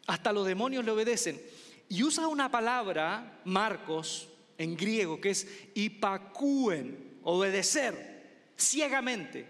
[0.08, 1.42] Hasta los demonios le obedecen.
[1.90, 9.46] Y usa una palabra, Marcos, en griego, que es ipacúen, obedecer, ciegamente,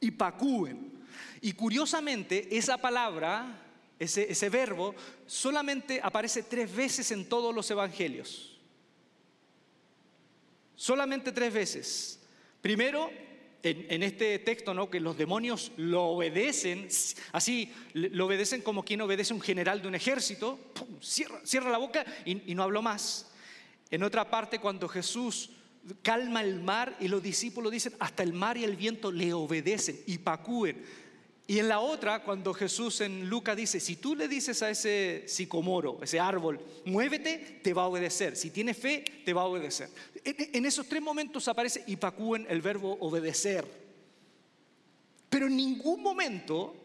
[0.00, 0.92] ipacúen.
[1.40, 3.67] Y curiosamente, esa palabra,
[3.98, 4.94] ese, verbo,
[5.26, 8.56] solamente aparece tres veces en todos los evangelios.
[10.76, 12.20] Solamente tres veces.
[12.60, 13.10] Primero,
[13.64, 14.88] en, este texto, ¿no?
[14.88, 16.88] que los demonios lo obedecen,
[17.32, 20.58] así lo obedecen como quien obedece a un general de un ejército,
[21.00, 23.32] cierra, la boca y, no habló más.
[23.90, 25.50] En otra parte, cuando Jesús
[26.02, 29.98] calma el mar y los discípulos dicen, hasta el mar y el viento le obedecen
[30.06, 30.84] y pacúen.
[31.50, 35.24] Y en la otra, cuando Jesús en Lucas dice, si tú le dices a ese
[35.26, 38.36] sicomoro, ese árbol, muévete, te va a obedecer.
[38.36, 39.88] Si tiene fe, te va a obedecer.
[40.24, 43.64] En, esos tres momentos aparece ipacúen el verbo obedecer.
[45.30, 46.76] Pero en ningún momento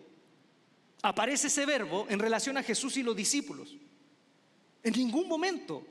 [1.01, 3.75] aparece ese verbo en relación a Jesús y los discípulos.
[4.81, 5.85] En ningún momento.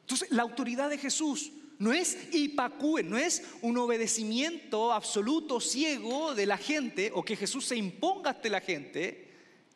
[0.00, 6.46] Entonces, la autoridad de Jesús no es ipacúen, no es un obedecimiento absoluto, ciego de
[6.46, 9.28] la gente o que Jesús se imponga ante la gente.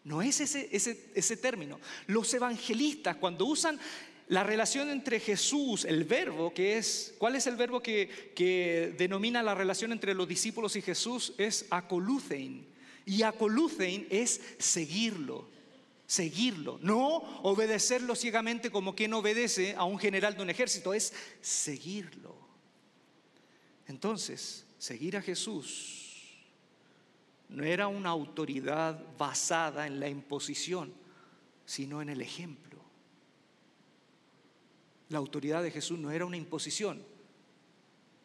[0.04, 1.80] No es ese, ese, ese término.
[2.06, 3.78] Los evangelistas cuando usan
[4.28, 9.42] la relación entre Jesús, el verbo, que es, ¿cuál es el verbo que, que denomina
[9.42, 11.34] la relación entre los discípulos y Jesús?
[11.38, 12.66] Es acolucein.
[13.06, 15.48] Y acolucein es seguirlo,
[16.08, 22.34] seguirlo, no obedecerlo ciegamente como quien obedece a un general de un ejército, es seguirlo.
[23.86, 26.34] Entonces, seguir a Jesús
[27.50, 30.94] no era una autoridad basada en la imposición,
[31.66, 32.78] sino en el ejemplo.
[35.10, 37.02] La autoridad de Jesús no era una imposición,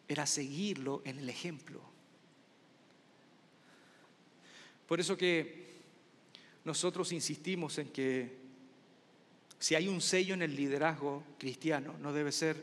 [0.08, 1.82] era seguirlo en el ejemplo.
[4.88, 5.63] Por eso que
[6.66, 8.38] nosotros insistimos en que
[9.60, 12.62] si hay un sello en el liderazgo cristiano, no debe ser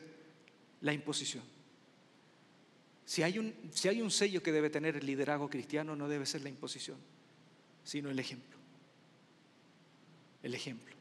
[0.80, 1.42] la imposición.
[3.04, 6.26] Si hay, un, si hay un sello que debe tener el liderazgo cristiano, no debe
[6.26, 6.96] ser la imposición,
[7.84, 8.58] sino el ejemplo.
[10.42, 10.94] El ejemplo.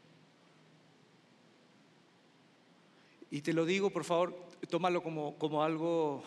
[3.30, 6.24] Y te lo digo, por favor, tómalo como, como algo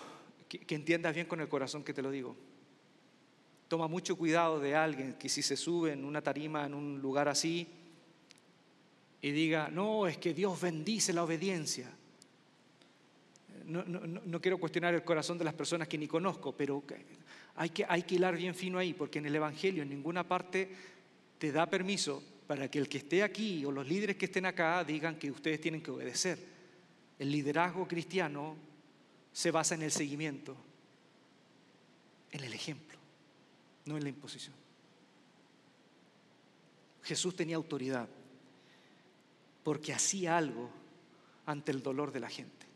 [0.49, 2.37] que, que entiendas bien con el corazón que te lo digo.
[3.73, 7.27] Toma mucho cuidado de alguien que si se sube en una tarima en un lugar
[7.27, 7.67] así
[9.23, 11.91] y diga, no, es que Dios bendice la obediencia.
[13.65, 16.83] No, no, no, quiero cuestionar el corazón de las personas que ni conozco, pero
[17.55, 20.69] hay que, hay que hilar bien fino ahí, porque en el Evangelio en ninguna parte
[21.39, 24.85] te da permiso para que el que esté aquí o los líderes que estén acá
[24.85, 26.39] digan que ustedes tienen que obedecer.
[27.19, 28.55] El liderazgo cristiano
[29.33, 30.55] se basa en el seguimiento,
[32.33, 32.92] en el ejemplo
[33.85, 34.55] no en la imposición.
[37.03, 38.09] Jesús tenía autoridad
[39.63, 40.71] porque hacía algo
[41.47, 42.67] ante el dolor de la gente.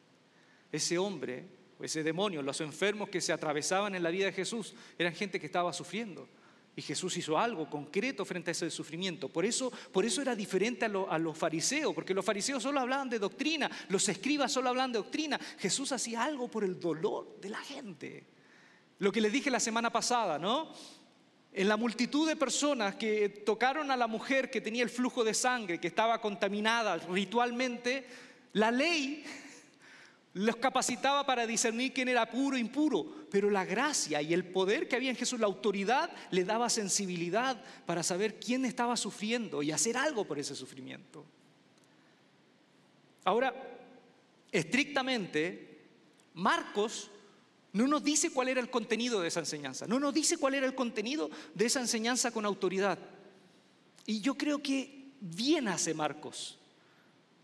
[0.73, 1.45] Ese hombre,
[1.81, 5.47] ese demonio, los enfermos que se atravesaban en la vida de Jesús, eran gente que
[5.47, 6.29] estaba sufriendo.
[6.75, 9.31] Y Jesús hizo algo concreto frente a ese sufrimiento.
[9.31, 13.09] Por eso, por eso era diferente a, a, los fariseos, porque los fariseos solo hablaban
[13.09, 15.41] de doctrina, los escribas solo hablaban de doctrina.
[15.59, 18.27] Jesús hacía algo por el dolor de la gente.
[18.99, 20.71] Lo que les dije la semana pasada, ¿no?
[21.53, 25.35] En la multitud de personas que tocaron a la mujer que tenía el flujo de
[25.35, 28.07] sangre, que estaba contaminada ritualmente,
[28.53, 29.25] la ley
[30.37, 34.87] los capacitaba para discernir quién era puro e impuro, pero la gracia y el poder
[34.87, 39.73] que había en Jesús, la autoridad, le daba sensibilidad para saber quién estaba sufriendo y
[39.73, 41.25] hacer algo por ese sufrimiento.
[43.25, 43.55] Ahora,
[44.53, 45.81] estrictamente,
[46.35, 47.11] Marcos
[47.77, 50.67] no nos dice cuál era el contenido de esa enseñanza, no nos dice cuál era
[50.67, 52.99] el contenido de esa enseñanza con autoridad.
[54.07, 56.59] Y yo creo que bien hace Marcos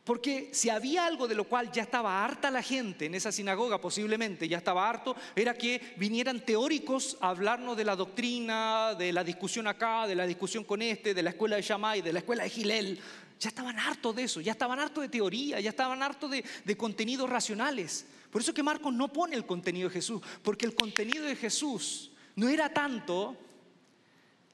[0.04, 3.80] porque si había algo de lo cual ya estaba harta la gente en esa sinagoga,
[3.80, 9.22] posiblemente ya estaba harto, era que vinieran teóricos a hablarnos de la doctrina, de la
[9.22, 12.42] discusión acá, de la discusión con este, de la escuela de Shammai, de la escuela
[12.42, 12.98] de Gilel.
[13.38, 16.76] Ya estaban hartos de eso, ya estaban hartos de teoría, ya estaban hartos de, de
[16.76, 18.06] contenidos racionales.
[18.32, 22.12] Por eso que Marcos no pone el contenido de Jesús, porque el contenido de Jesús
[22.34, 23.36] no era tanto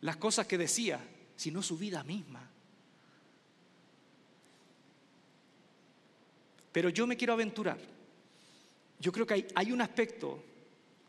[0.00, 1.00] las cosas que decía,
[1.36, 2.50] sino su vida misma.
[6.72, 7.78] Pero yo me quiero aventurar.
[8.98, 10.42] Yo creo que hay, un aspecto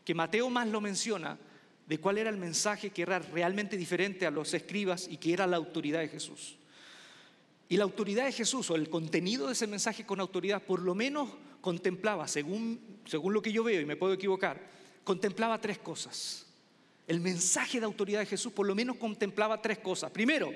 [0.04, 1.36] que Mateo más lo menciona
[1.88, 5.48] de cuál era el mensaje que era realmente diferente a los escribas y que era
[5.48, 6.56] la autoridad de Jesús.
[7.70, 10.92] Y la autoridad de Jesús o el contenido de ese mensaje con autoridad por lo
[10.92, 11.30] menos
[11.60, 14.60] contemplaba, según, según lo que yo veo y me puedo equivocar,
[15.04, 16.46] contemplaba tres cosas.
[17.06, 20.10] El mensaje de autoridad de Jesús por lo menos contemplaba tres cosas.
[20.10, 20.52] Primero,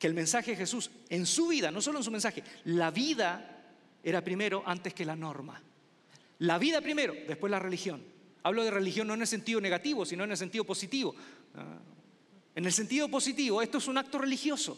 [0.00, 3.64] que el mensaje de Jesús en su vida, no solo en su mensaje, la vida
[4.02, 5.62] era primero antes que la norma.
[6.40, 8.02] La vida primero, después la religión.
[8.42, 11.14] Hablo de religión no en el sentido negativo, sino en el sentido positivo.
[11.54, 11.78] Ah,
[12.56, 14.76] en el sentido positivo, esto es un acto religioso.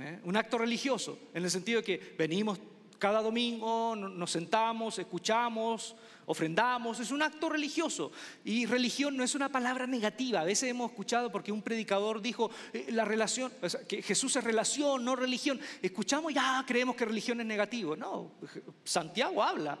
[0.00, 0.20] ¿Eh?
[0.24, 2.58] Un acto religioso, en el sentido de que venimos
[2.98, 5.94] cada domingo, nos sentamos, escuchamos,
[6.26, 8.12] ofrendamos, es un acto religioso.
[8.44, 10.40] Y religión no es una palabra negativa.
[10.40, 13.52] A veces hemos escuchado porque un predicador dijo eh, la relación,
[13.88, 15.60] que Jesús es relación, no religión.
[15.82, 17.96] Escuchamos y creemos que religión es negativo.
[17.96, 18.30] No,
[18.84, 19.78] Santiago habla.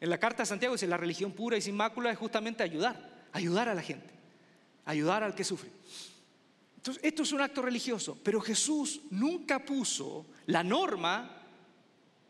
[0.00, 3.26] En la carta de Santiago dice la religión pura y sin mácula es justamente ayudar,
[3.32, 4.12] ayudar a la gente,
[4.84, 5.70] ayudar al que sufre.
[6.78, 11.42] Entonces, esto es un acto religioso, pero Jesús nunca puso la norma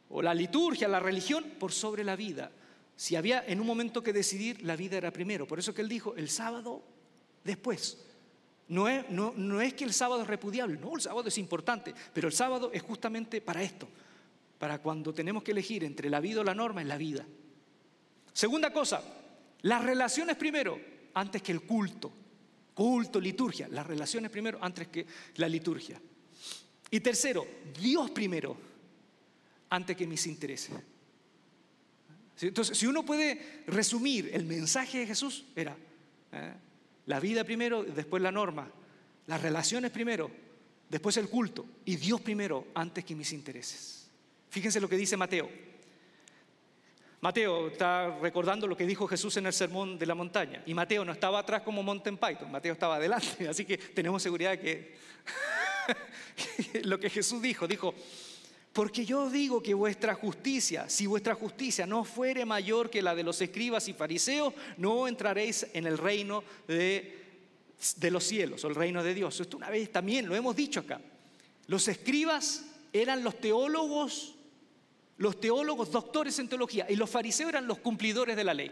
[0.09, 2.51] o la liturgia, la religión, por sobre la vida.
[2.97, 5.47] Si había en un momento que decidir, la vida era primero.
[5.47, 6.83] Por eso que él dijo, el sábado
[7.45, 7.99] después.
[8.69, 12.29] No es, no, es que el sábado es repudiable, no, el sábado es importante, pero
[12.29, 13.87] el sábado es justamente para esto,
[14.59, 17.27] para cuando tenemos que elegir entre la vida o la norma, es la vida.
[18.33, 19.03] Segunda cosa,
[19.61, 20.81] las relaciones primero,
[21.13, 22.13] antes que el culto.
[22.79, 26.01] Culto, liturgia, las relaciones primero, antes que la liturgia.
[26.93, 27.45] Y tercero,
[27.77, 28.57] Dios primero,
[29.69, 30.71] antes que mis intereses.
[32.41, 35.77] Entonces, si uno puede resumir el mensaje de Jesús, era
[36.31, 36.53] ¿eh?
[37.07, 38.71] la vida primero, después la norma,
[39.27, 40.31] las relaciones primero,
[40.89, 44.09] después el culto y Dios primero antes que mis intereses.
[44.51, 45.51] Fíjense lo que dice Mateo.
[47.21, 50.63] Mateo está recordando lo que dijo Jesús en el sermón de la montaña.
[50.67, 53.49] Y Mateo no estaba atrás como Monten Python, Mateo estaba adelante.
[53.49, 54.97] Así que tenemos seguridad de que
[56.85, 57.93] lo que Jesús dijo, dijo,
[58.73, 63.25] porque yo digo que vuestra justicia, si vuestra justicia no fuere mayor que la de
[63.25, 67.19] los escribas y fariseos, no entraréis en el reino de,
[67.97, 69.41] de los cielos o el reino de Dios.
[69.41, 71.01] Esto una vez también lo hemos dicho acá.
[71.67, 74.37] Los escribas eran los teólogos,
[75.19, 78.71] los teólogos doctores en teología, y los fariseos eran los cumplidores de la ley.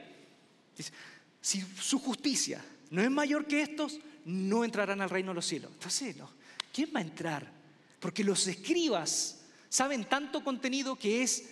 [1.40, 5.70] Si su justicia no es mayor que estos, no entrarán al reino de los cielos.
[5.72, 6.16] Entonces,
[6.72, 7.50] ¿quién va a entrar?
[8.00, 11.50] Porque los escribas saben tanto contenido que es,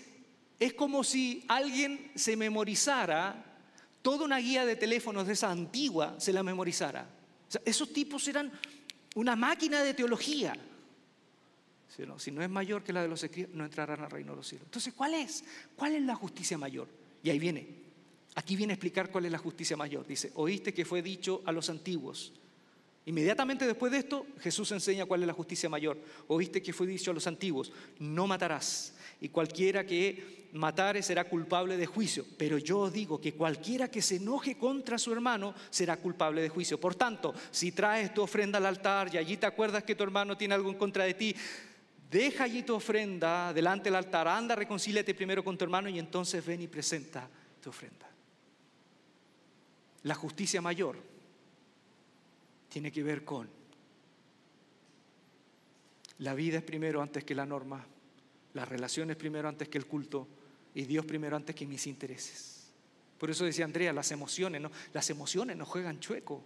[0.58, 3.44] es como si alguien se memorizara
[4.02, 7.08] toda una guía de teléfonos de esa antigua, se la memorizara.
[7.64, 8.52] esos tipos eran
[9.14, 10.54] una máquina de teología.
[12.18, 14.48] Si no, es mayor que la de los escritos, no entrarán al reino de los
[14.48, 14.66] cielos.
[14.66, 15.44] Entonces, ¿cuál es?
[15.76, 16.88] ¿Cuál es la justicia mayor?
[17.22, 17.84] Y ahí viene.
[18.34, 20.06] Aquí viene a explicar cuál es la justicia mayor.
[20.06, 22.32] Dice, oíste que fue dicho a los antiguos
[23.06, 25.98] Inmediatamente después de esto, Jesús enseña cuál es la justicia mayor.
[26.28, 31.76] Oíste que fue dicho a los antiguos, no matarás, y cualquiera que matare será culpable
[31.76, 32.24] de juicio.
[32.38, 36.48] Pero yo os digo que cualquiera que se enoje contra su hermano será culpable de
[36.48, 36.80] juicio.
[36.80, 40.38] Por tanto, si traes tu ofrenda al altar y allí te acuerdas que tu hermano
[40.38, 41.36] tiene algo en contra de ti,
[42.10, 46.44] deja allí tu ofrenda delante del altar, anda, reconcíliate primero con tu hermano y entonces
[46.44, 47.28] ven y presenta
[47.62, 48.08] tu ofrenda.
[50.02, 50.96] La justicia mayor
[52.68, 53.48] tiene que ver con
[56.18, 57.84] la vida es primero antes que la norma,
[58.52, 60.28] las relaciones primero antes que el culto
[60.74, 62.72] y Dios primero antes que mis intereses.
[63.18, 64.70] Por eso decía Andrea, las emociones, ¿no?
[64.92, 66.44] Las emociones nos juegan chueco.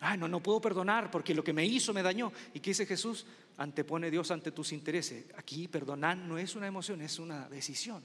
[0.00, 2.32] Ah, no, no puedo perdonar porque lo que me hizo me dañó.
[2.54, 3.26] ¿Y qué dice Jesús?
[3.58, 5.26] Antepone Dios ante tus intereses.
[5.36, 8.02] Aquí perdonar no es una emoción, es una decisión.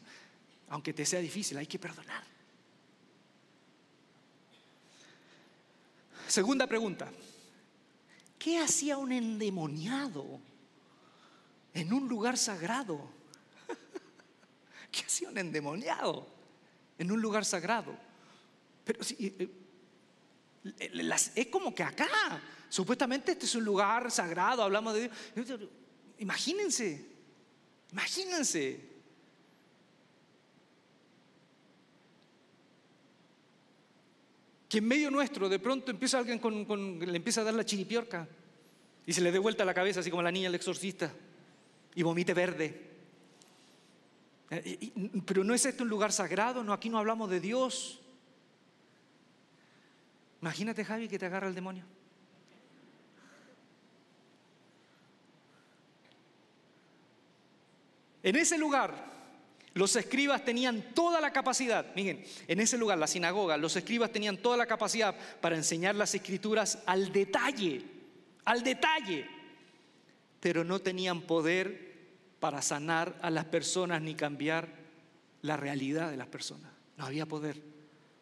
[0.69, 2.23] Aunque te sea difícil, hay que perdonar.
[6.27, 7.11] Segunda pregunta.
[8.39, 10.41] ¿Qué hacía un endemoniado
[11.73, 13.09] en un lugar sagrado?
[14.91, 16.27] ¿Qué hacía un endemoniado
[16.97, 17.95] en un lugar sagrado?
[18.83, 19.49] Pero si, eh,
[21.35, 22.41] es como que acá,
[22.73, 25.59] supuestamente este es un lugar sagrado, hablamos de Dios.
[26.17, 27.05] Imagínense,
[27.91, 28.89] imagínense.
[34.67, 38.27] Que en medio nuestro de pronto empieza alguien con, le empieza a dar la chiripiorca
[39.05, 41.11] y se le dé vuelta la cabeza, así como la niña del exorcista,
[41.93, 42.89] y vomite verde.
[44.49, 44.91] Eh,
[45.27, 47.99] pero no es este un lugar sagrado, no, aquí no hablamos de Dios.
[50.41, 51.85] Imagínate, Javi, que te agarra el demonio.
[58.23, 59.13] En ese lugar,
[59.73, 64.37] los escribas tenían toda la capacidad, miren, en ese lugar, la sinagoga, los escribas tenían
[64.37, 67.83] toda la capacidad para enseñar las escrituras al detalle,
[68.45, 69.25] al detalle,
[70.39, 71.93] pero no tenían poder
[72.39, 74.67] para sanar a las personas ni cambiar
[75.41, 76.71] la realidad de las personas.
[76.97, 77.61] No había poder.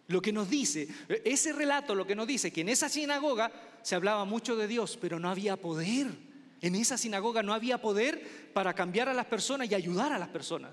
[0.07, 0.87] Lo que nos dice,
[1.25, 4.97] ese relato lo que nos dice, que en esa sinagoga se hablaba mucho de Dios,
[5.01, 6.07] pero no había poder.
[6.61, 10.29] En esa sinagoga no había poder para cambiar a las personas y ayudar a las
[10.29, 10.71] personas.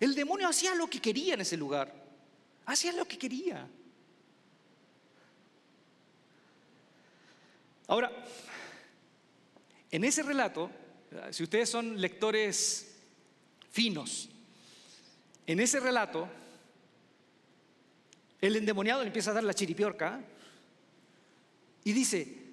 [0.00, 1.92] El demonio hacía lo que quería en ese lugar.
[2.64, 3.68] Hacía lo que quería.
[7.86, 8.10] Ahora,
[9.90, 10.70] en ese relato,
[11.30, 12.96] si ustedes son lectores
[13.70, 14.28] finos,
[15.46, 16.28] en ese relato
[18.40, 20.20] el endemoniado le empieza a dar la chiripiorca
[21.84, 22.45] y dice,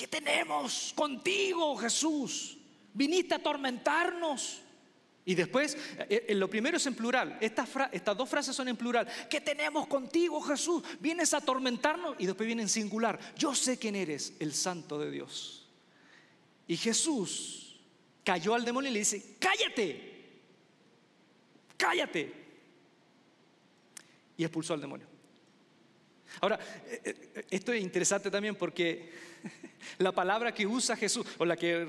[0.00, 2.56] ¿qué tenemos contigo, Jesús?
[2.94, 4.62] Viniste a atormentarnos.
[5.26, 5.76] Y después,
[6.08, 9.06] eh, eh, lo primero es en plural, estas, estas, dos frases son en plural.
[9.28, 10.82] ¿Qué tenemos contigo, Jesús?
[11.00, 13.20] Vienes a atormentarnos y después viene en singular.
[13.36, 15.68] Yo sé quién eres, el santo de Dios.
[16.66, 17.78] Y Jesús
[18.24, 20.40] cayó al demonio y le dice, cállate,
[21.76, 22.32] cállate
[24.38, 25.06] y expulsó al demonio.
[26.40, 29.29] Ahora, eh, esto es interesante también porque
[29.98, 31.86] la palabra que usa Jesús, o la que,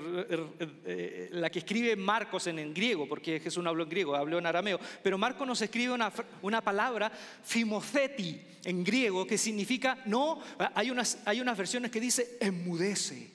[0.85, 4.45] eh, la que escribe Marcos en, griego, porque Jesús no habló en griego, habló en
[4.45, 7.11] arameo, pero Marcos nos escribe una, una palabra,
[7.43, 10.39] fimoceti, en griego, que significa, no,
[10.75, 13.31] hay unas, hay unas versiones que dice enmudece.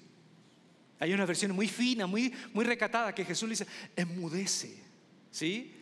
[0.99, 4.83] Hay unas versiones muy finas, muy, muy recatadas, que Jesús le dice, enmudece.
[5.31, 5.75] ¿Sí?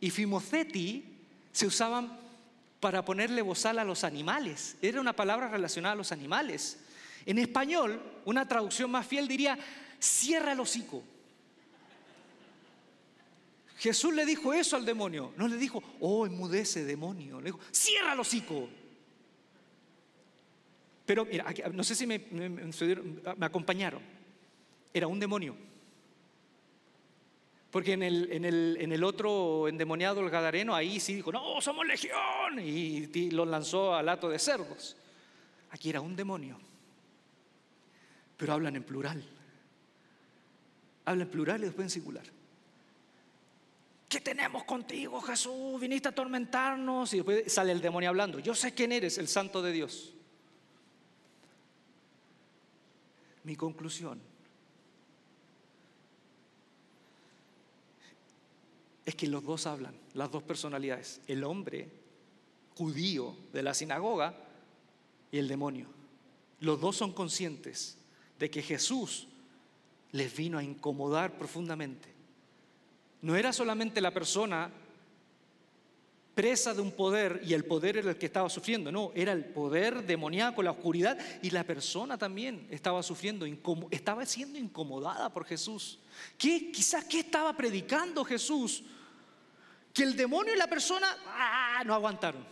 [0.00, 1.04] Y fimoceti
[1.50, 2.16] se usaban
[2.78, 4.76] para ponerle bozal a los animales.
[4.80, 6.78] Era una palabra relacionada a los animales.
[7.28, 9.58] En español, una traducción más fiel diría,
[9.98, 11.02] cierra el hocico.
[13.76, 15.34] Jesús le dijo eso al demonio.
[15.36, 17.38] No le dijo, oh, enmudece demonio.
[17.38, 18.66] Le dijo, cierra el hocico.
[21.04, 22.24] Pero mira, no sé si me,
[23.42, 24.00] acompañaron.
[24.94, 25.54] Era un demonio.
[27.70, 33.44] Porque en el, otro endemoniado, el Gadareno, ahí sí dijo, no, somos legión, y, lo
[33.44, 34.96] lanzó al hato de cerdos.
[35.68, 36.58] Aquí era un demonio,
[38.38, 39.22] pero hablan en plural.
[41.04, 42.24] Hablan en plural y después en singular.
[44.08, 45.78] ¿Qué tenemos contigo, Jesús?
[45.78, 47.12] Viniste a atormentarnos.
[47.12, 48.38] Y después sale el demonio hablando.
[48.38, 50.14] Yo sé quién eres, el santo de Dios.
[53.44, 54.20] Mi conclusión
[59.04, 61.88] es que los dos hablan, las dos personalidades, el hombre
[62.76, 64.34] judío de la sinagoga
[65.32, 65.86] y el demonio.
[66.60, 67.98] Los dos son conscientes
[68.38, 69.26] de que Jesús
[70.12, 72.08] les vino a incomodar profundamente.
[73.22, 74.70] No era solamente la persona
[76.34, 79.44] presa de un poder y el poder era el que estaba sufriendo, no, era el
[79.44, 83.44] poder demoníaco, la oscuridad y la persona también estaba sufriendo,
[83.90, 85.98] estaba siendo incomodada por Jesús.
[86.38, 88.84] ¿Qué, quizás qué estaba predicando Jesús?
[89.98, 92.44] que el demonio y la persona ah, no aguantaron.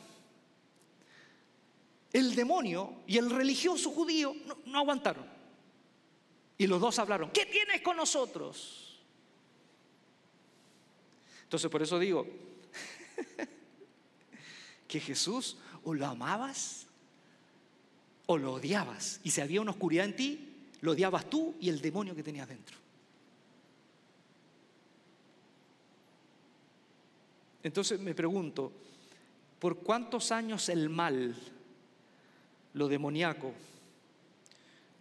[2.12, 5.35] El demonio y el religioso judío no, no aguantaron.
[6.58, 8.98] Y los dos hablaron, ¿qué tienes con nosotros?
[11.44, 12.26] Entonces por eso digo
[14.88, 16.86] que Jesús o lo amabas
[18.26, 19.20] o lo odiabas.
[19.22, 20.48] Y si había una oscuridad en ti,
[20.80, 22.76] lo odiabas tú y el demonio que tenías dentro.
[27.62, 28.72] Entonces me pregunto,
[29.58, 31.34] ¿por cuántos años el mal,
[32.74, 33.52] lo demoníaco,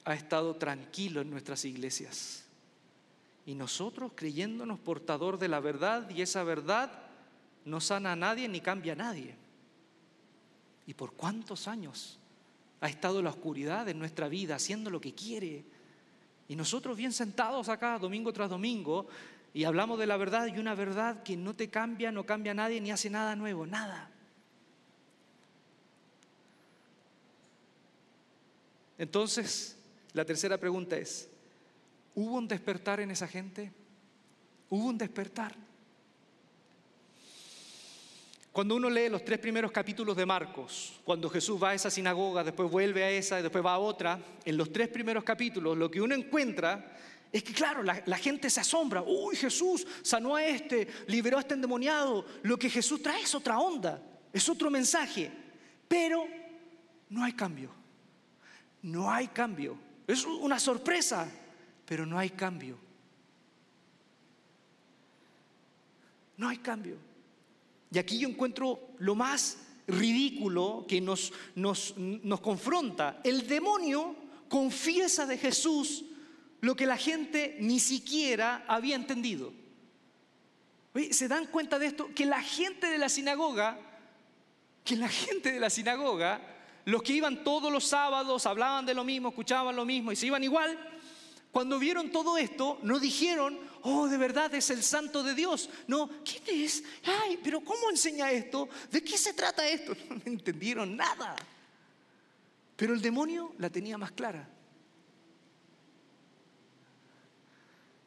[0.05, 2.45] ha estado tranquilo en nuestras iglesias?
[3.45, 6.91] Y nosotros creyéndonos portador de la verdad y esa verdad
[7.65, 9.35] no sana a nadie ni cambia a nadie.
[10.87, 12.19] ¿Y por cuántos años
[12.81, 15.63] ha estado la oscuridad en nuestra vida haciendo lo que quiere?
[16.47, 19.07] Y nosotros bien sentados acá domingo tras domingo
[19.53, 22.55] y hablamos de la verdad y una verdad que no te cambia, no cambia a
[22.55, 24.09] nadie ni hace nada nuevo, nada.
[28.97, 29.74] Entonces,
[30.15, 31.29] la tercera pregunta es,
[32.15, 33.69] ¿hubo un despertar en esa gente?
[34.69, 35.53] ¿Hubo un despertar?
[38.53, 42.45] Cuando uno lee los tres primeros capítulos de Marcos, cuando Jesús va a esa sinagoga,
[42.45, 45.91] después vuelve a esa y después va a otra, en los tres primeros capítulos lo
[45.91, 46.95] que uno encuentra
[47.29, 49.01] es que, claro, la, la, gente se asombra.
[49.01, 52.25] Uy, Jesús sanó a este, liberó a este endemoniado.
[52.43, 54.01] Lo que Jesús trae es otra onda,
[54.31, 55.29] es otro mensaje.
[55.89, 56.25] Pero
[57.09, 57.71] no hay cambio.
[58.81, 59.77] No hay cambio.
[60.07, 61.29] Es una sorpresa,
[61.85, 62.77] pero no hay cambio.
[66.37, 66.97] No hay cambio.
[67.91, 73.21] Y aquí yo encuentro lo más ridículo que nos, nos, nos confronta.
[73.23, 74.15] El demonio
[74.49, 76.05] confiesa de Jesús
[76.61, 79.53] lo que la gente ni siquiera había entendido.
[81.11, 82.09] ¿Se dan cuenta de esto?
[82.15, 83.77] Que la gente de la sinagoga,
[84.83, 86.54] que la gente de la sinagoga,
[86.85, 90.27] los que iban todos los sábados, hablaban de lo mismo, escuchaban lo mismo y se
[90.27, 90.77] iban igual,
[91.51, 95.69] cuando vieron todo esto, no dijeron, oh, de verdad es el santo de Dios.
[95.87, 96.83] No, ¿quién es?
[97.05, 98.67] Ay, pero ¿cómo enseña esto?
[98.91, 99.95] ¿De qué se trata esto?
[100.09, 101.35] No entendieron nada.
[102.75, 104.49] Pero el demonio la tenía más clara.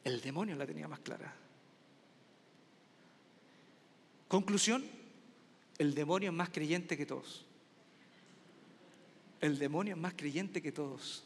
[0.03, 1.33] El demonio la tenía más clara.
[4.27, 4.85] Conclusión,
[5.79, 7.48] el demonio es más creyente que todos.
[9.41, 11.23] El demonio es más creyente que todos.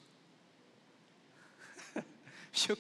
[2.68, 2.76] Yo,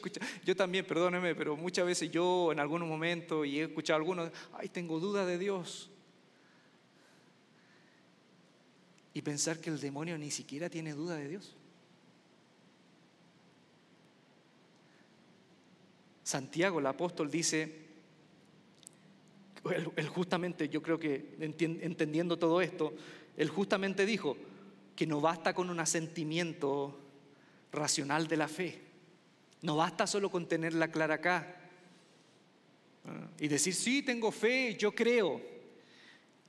[0.45, 4.31] yo también, perdóneme, pero muchas veces yo en algunos momentos y he escuchado a algunos,
[4.53, 5.89] ay, tengo duda de Dios.
[9.15, 11.55] Y pensar que el demonio ni siquiera tiene duda de Dios.
[16.23, 17.83] Santiago, el apóstol, dice,
[19.71, 22.93] él, justamente, yo creo que entendiendo todo esto,
[23.37, 24.37] él justamente dijo
[24.95, 26.99] que no basta con un asentimiento
[27.71, 28.81] racional de la fe,
[29.61, 31.63] no basta solo con tenerla clara acá
[33.39, 35.41] y decir, sí, tengo fe, yo creo.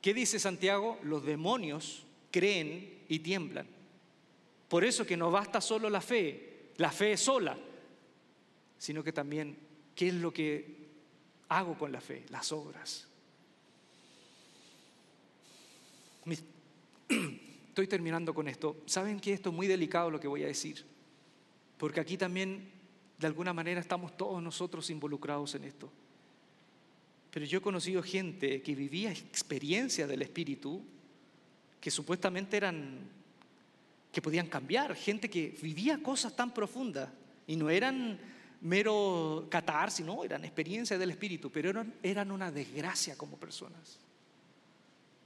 [0.01, 0.99] ¿Qué dice Santiago?
[1.03, 3.67] Los demonios creen y tiemblan.
[4.69, 7.57] Por eso que no basta solo la fe, la fe sola,
[8.79, 9.57] sino que también
[9.95, 10.85] qué es lo que
[11.49, 13.09] hago con la fe, las obras.
[17.75, 18.85] Estoy terminando con esto.
[18.87, 20.85] ¿Saben que esto es muy delicado lo que voy a decir?
[21.77, 22.71] Porque aquí también,
[23.19, 25.91] de alguna manera, estamos todos nosotros involucrados en esto.
[27.33, 30.85] Pero yo he conocido gente que vivía experiencias del Espíritu
[31.81, 33.11] que supuestamente eran,
[34.13, 37.11] que podían cambiar, gente que vivía cosas tan profundas
[37.45, 38.21] y no eran
[38.61, 43.99] mero catarsis, no, eran experiencias del Espíritu, pero eran, eran una desgracia como personas.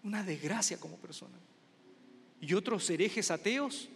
[0.03, 1.41] Una desgracia como personas.
[2.41, 3.89] Y otros herejes ateos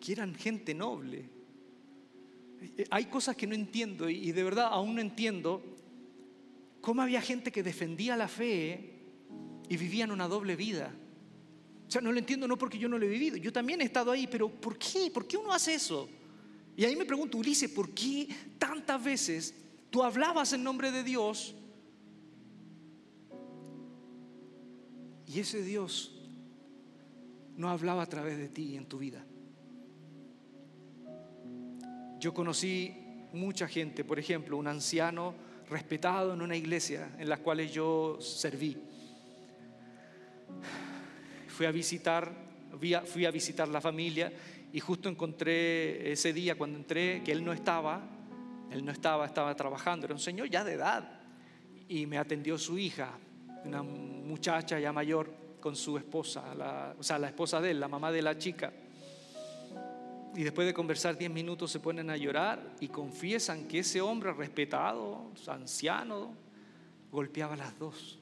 [0.00, 1.28] que eran gente noble.
[2.90, 5.62] Hay cosas que no entiendo y de verdad aún no entiendo
[6.80, 8.92] cómo había gente que defendía la fe
[9.68, 10.92] y vivían una doble vida.
[11.88, 13.84] O sea, no lo entiendo no porque yo no lo he vivido, yo también he
[13.84, 15.10] estado ahí, pero ¿por qué?
[15.10, 16.08] ¿Por qué uno hace eso?
[16.76, 18.28] Y ahí me pregunto, Ulises, ¿por qué
[18.58, 19.54] tantas veces
[19.90, 21.54] tú hablabas en nombre de Dios
[25.26, 26.21] y ese Dios
[27.62, 29.24] no hablaba a través de ti en tu vida?
[32.18, 32.92] Yo conocí
[33.32, 35.32] mucha gente, por ejemplo, un anciano
[35.70, 38.76] respetado en una iglesia en la cual yo serví.
[41.46, 42.32] Fui a visitar,
[43.04, 44.32] fui a visitar la familia
[44.72, 48.02] y justo encontré ese día cuando entré que él no estaba,
[48.72, 51.20] él no estaba, estaba trabajando, era un señor ya de edad
[51.88, 53.10] y me atendió su hija,
[53.64, 56.42] una muchacha ya mayor con su esposa,
[56.98, 58.70] o sea, la esposa de él, la mamá de la chica.
[60.34, 64.32] Y después de conversar 10 minutos se ponen a llorar y confiesan que ese hombre
[64.32, 66.34] respetado, anciano,
[67.10, 68.18] golpeaba a las dos.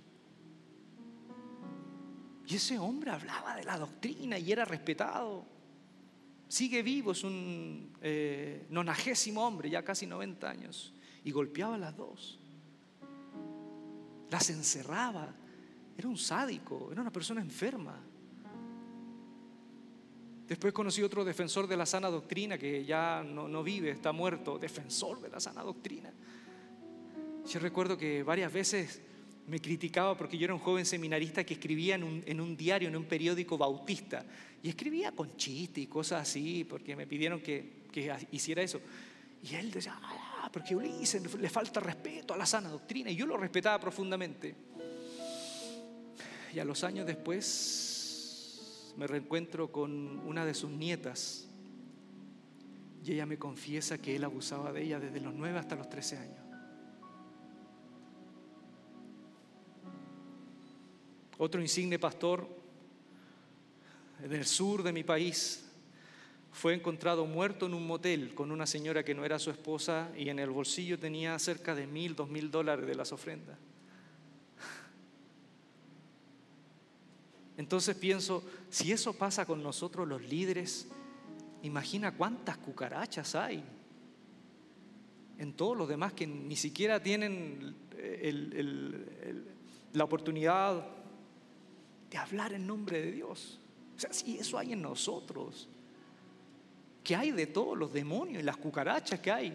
[2.47, 5.45] Y ese hombre hablaba de la doctrina y era respetado.
[6.49, 10.93] Sigue vivo, es un eh, nonagésimo hombre, ya casi 90 años.
[11.23, 12.41] Y golpeaba a las dos.
[14.31, 15.33] Las encerraba.
[16.01, 17.95] Era un sádico, era una persona enferma.
[20.49, 24.59] Después conocí otro defensor de la sana doctrina que ya no, no, vive, está muerto,
[24.59, 26.11] defensor de la sana doctrina.
[27.47, 29.03] Yo recuerdo que varias veces
[29.47, 32.89] me criticaba porque yo era un joven seminarista que escribía en un, en un diario,
[32.89, 34.25] en un periódico bautista,
[34.63, 38.81] y escribía con chistes y cosas así, porque me pidieron que, que hiciera eso.
[39.43, 43.27] Y él decía, ah, porque Ulises le falta respeto a la sana doctrina, y yo
[43.27, 44.71] lo respetaba profundamente.
[46.53, 51.47] Y a los años después me reencuentro con una de sus nietas,
[53.05, 56.19] y ella me confiesa que él abusaba de ella desde los 9 hasta los 13
[56.19, 56.45] años.
[61.39, 62.47] Otro insigne pastor
[64.29, 65.67] del sur de mi país
[66.53, 70.29] fue encontrado muerto en un motel con una señora que no era su esposa y
[70.29, 73.57] en el bolsillo tenía cerca de mil, dos mil dólares de las ofrendas.
[77.61, 80.89] Entonces pienso, si eso pasa con nosotros los líderes,
[81.63, 83.63] imagina cuántas cucarachas hay
[85.37, 87.77] en todos los demás que ni siquiera tienen
[89.93, 90.87] la oportunidad
[92.09, 93.61] de hablar en nombre de Dios.
[93.95, 95.69] O sea, si eso hay en nosotros,
[97.05, 99.55] que hay de todos los demonios y las cucarachas que hay.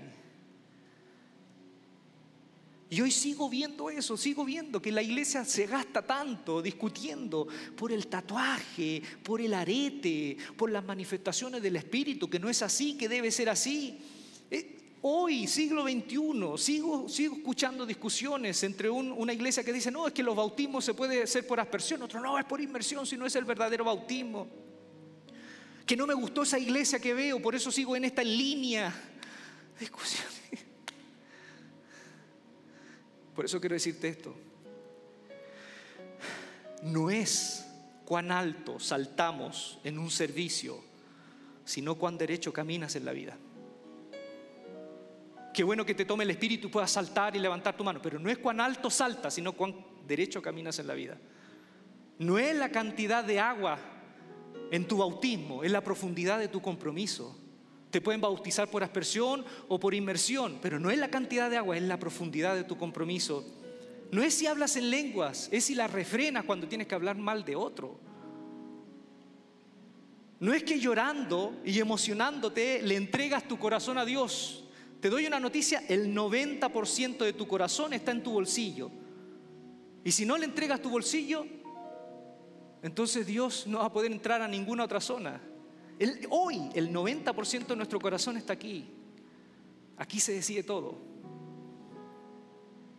[2.89, 7.91] Y hoy sigo viendo eso, sigo viendo que la iglesia se gasta tanto discutiendo por
[7.91, 13.09] el tatuaje, por el arete, por las manifestaciones del Espíritu, que no es así, que
[13.09, 13.97] debe ser así.
[14.51, 14.75] Eh,
[15.07, 20.23] Hoy, siglo XXI, sigo, sigo escuchando discusiones entre una iglesia que dice, no, es que
[20.23, 23.35] los bautismos se puede hacer por aspersión, otro no, es por inmersión, si no es
[23.35, 24.47] el verdadero bautismo.
[25.85, 28.91] Que no me gustó esa iglesia que veo, por eso sigo en esta línea.
[29.79, 30.34] Discusión.
[33.35, 34.33] Por eso quiero decirte esto.
[36.83, 37.67] No es
[38.05, 40.79] cuán alto saltamos en un servicio,
[41.65, 43.37] sino cuán derecho caminas en la vida.
[45.53, 48.19] Qué bueno que te tome el espíritu y puedas saltar y levantar tu mano, pero
[48.19, 49.75] no es cuán alto saltas, sino cuán
[50.07, 51.17] derecho caminas en la vida.
[52.19, 53.77] No es la cantidad de agua
[54.71, 57.37] en tu bautismo, es la profundidad de tu compromiso.
[57.95, 61.77] Te pueden bautizar por aspersión o por inmersión, pero no es la cantidad de agua,
[61.77, 63.45] es la profundidad de tu compromiso.
[64.11, 67.45] No es si hablas en lenguas, es si las refrenas cuando tienes que hablar mal
[67.45, 67.97] de otro.
[70.41, 74.65] No es que llorando y emocionándote le entregas tu corazón a Dios.
[74.99, 78.91] Te doy una noticia, el 90% de tu corazón está en tu bolsillo.
[80.03, 81.47] Y si no le entregas tu bolsillo,
[82.83, 85.41] entonces Dios no va a poder entrar a ninguna otra zona.
[86.29, 88.85] Hoy el 90% de nuestro corazón está aquí.
[89.97, 90.97] Aquí se decide todo.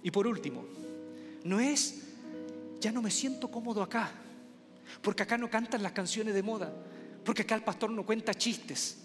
[0.03, 0.65] Y por último,
[1.45, 2.05] no es,
[2.81, 4.13] ya no me siento cómodo acá,
[5.03, 6.73] porque acá no cantan las canciones de moda,
[7.25, 8.99] porque acá el pastor no cuenta chistes,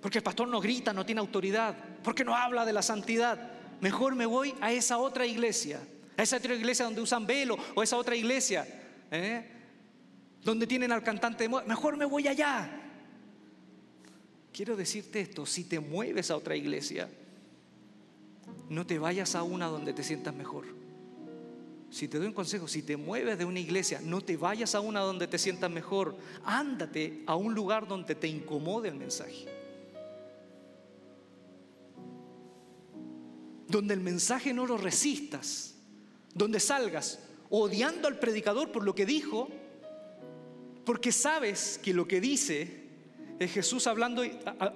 [0.00, 1.74] porque el pastor no grita, no tiene autoridad,
[2.04, 3.52] porque no habla de la santidad.
[3.80, 5.80] Mejor me voy a esa otra iglesia,
[6.16, 8.66] a esa otra iglesia donde usan velo, o esa otra iglesia
[9.10, 9.55] ¿eh?
[10.46, 11.64] Donde tienen al cantante de moda.
[11.64, 12.70] Mejor me voy allá.
[14.52, 17.10] Quiero decirte esto, si te mueves a otra iglesia,
[18.70, 20.66] no te vayas a una donde te sientas mejor.
[21.90, 24.80] Si te doy un consejo, si te mueves de una iglesia, no te vayas a
[24.80, 26.16] una donde te sientas mejor.
[26.44, 29.46] Ándate a un lugar donde te incomode el mensaje.
[33.68, 35.74] donde el mensaje no lo resistas,
[36.32, 37.18] donde salgas
[37.50, 39.48] odiando al predicador por lo que dijo,
[40.86, 42.84] porque sabes que lo que dice
[43.40, 44.22] es Jesús hablando,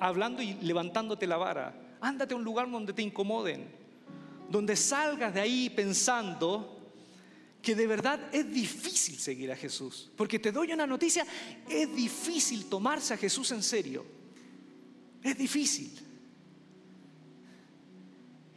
[0.00, 1.96] hablando y levantándote la vara.
[2.00, 3.70] Ándate a un lugar donde te incomoden,
[4.50, 6.78] donde salgas de ahí pensando
[7.62, 10.10] que de verdad es difícil seguir a Jesús.
[10.16, 11.24] Porque te doy una noticia,
[11.68, 14.04] es difícil tomarse a Jesús en serio.
[15.22, 15.96] Es difícil.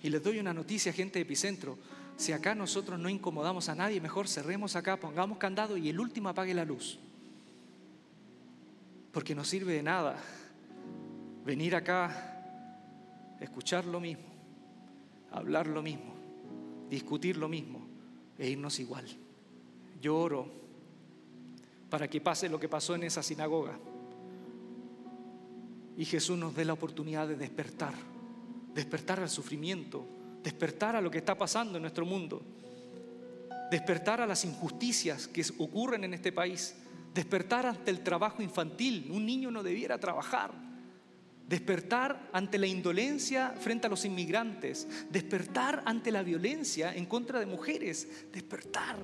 [0.02, 1.78] Y les doy una noticia, gente de Epicentro.
[2.18, 6.30] Si acá nosotros no incomodamos a nadie, mejor cerremos acá, pongamos candado y el último
[6.30, 6.98] apague la luz.
[9.14, 10.18] Porque no sirve de nada
[11.46, 14.26] venir acá, escuchar lo mismo,
[15.32, 16.14] hablar lo mismo,
[16.90, 17.88] discutir lo mismo
[18.38, 19.06] e irnos igual.
[20.02, 20.52] Yo oro
[21.90, 23.80] para que pase lo que pasó en esa sinagoga
[25.96, 27.94] y Jesús nos dé la oportunidad de despertar
[28.74, 30.06] despertar al sufrimiento,
[30.44, 32.42] despertar a lo que está pasando en nuestro mundo,
[33.70, 36.76] despertar a las injusticias que ocurren en este país,
[37.14, 39.10] despertar ante el trabajo infantil.
[39.12, 40.52] Un niño no debiera trabajar.
[41.48, 47.46] Despertar ante la indolencia frente a los inmigrantes, despertar ante la violencia en contra de
[47.46, 48.98] mujeres, despertar.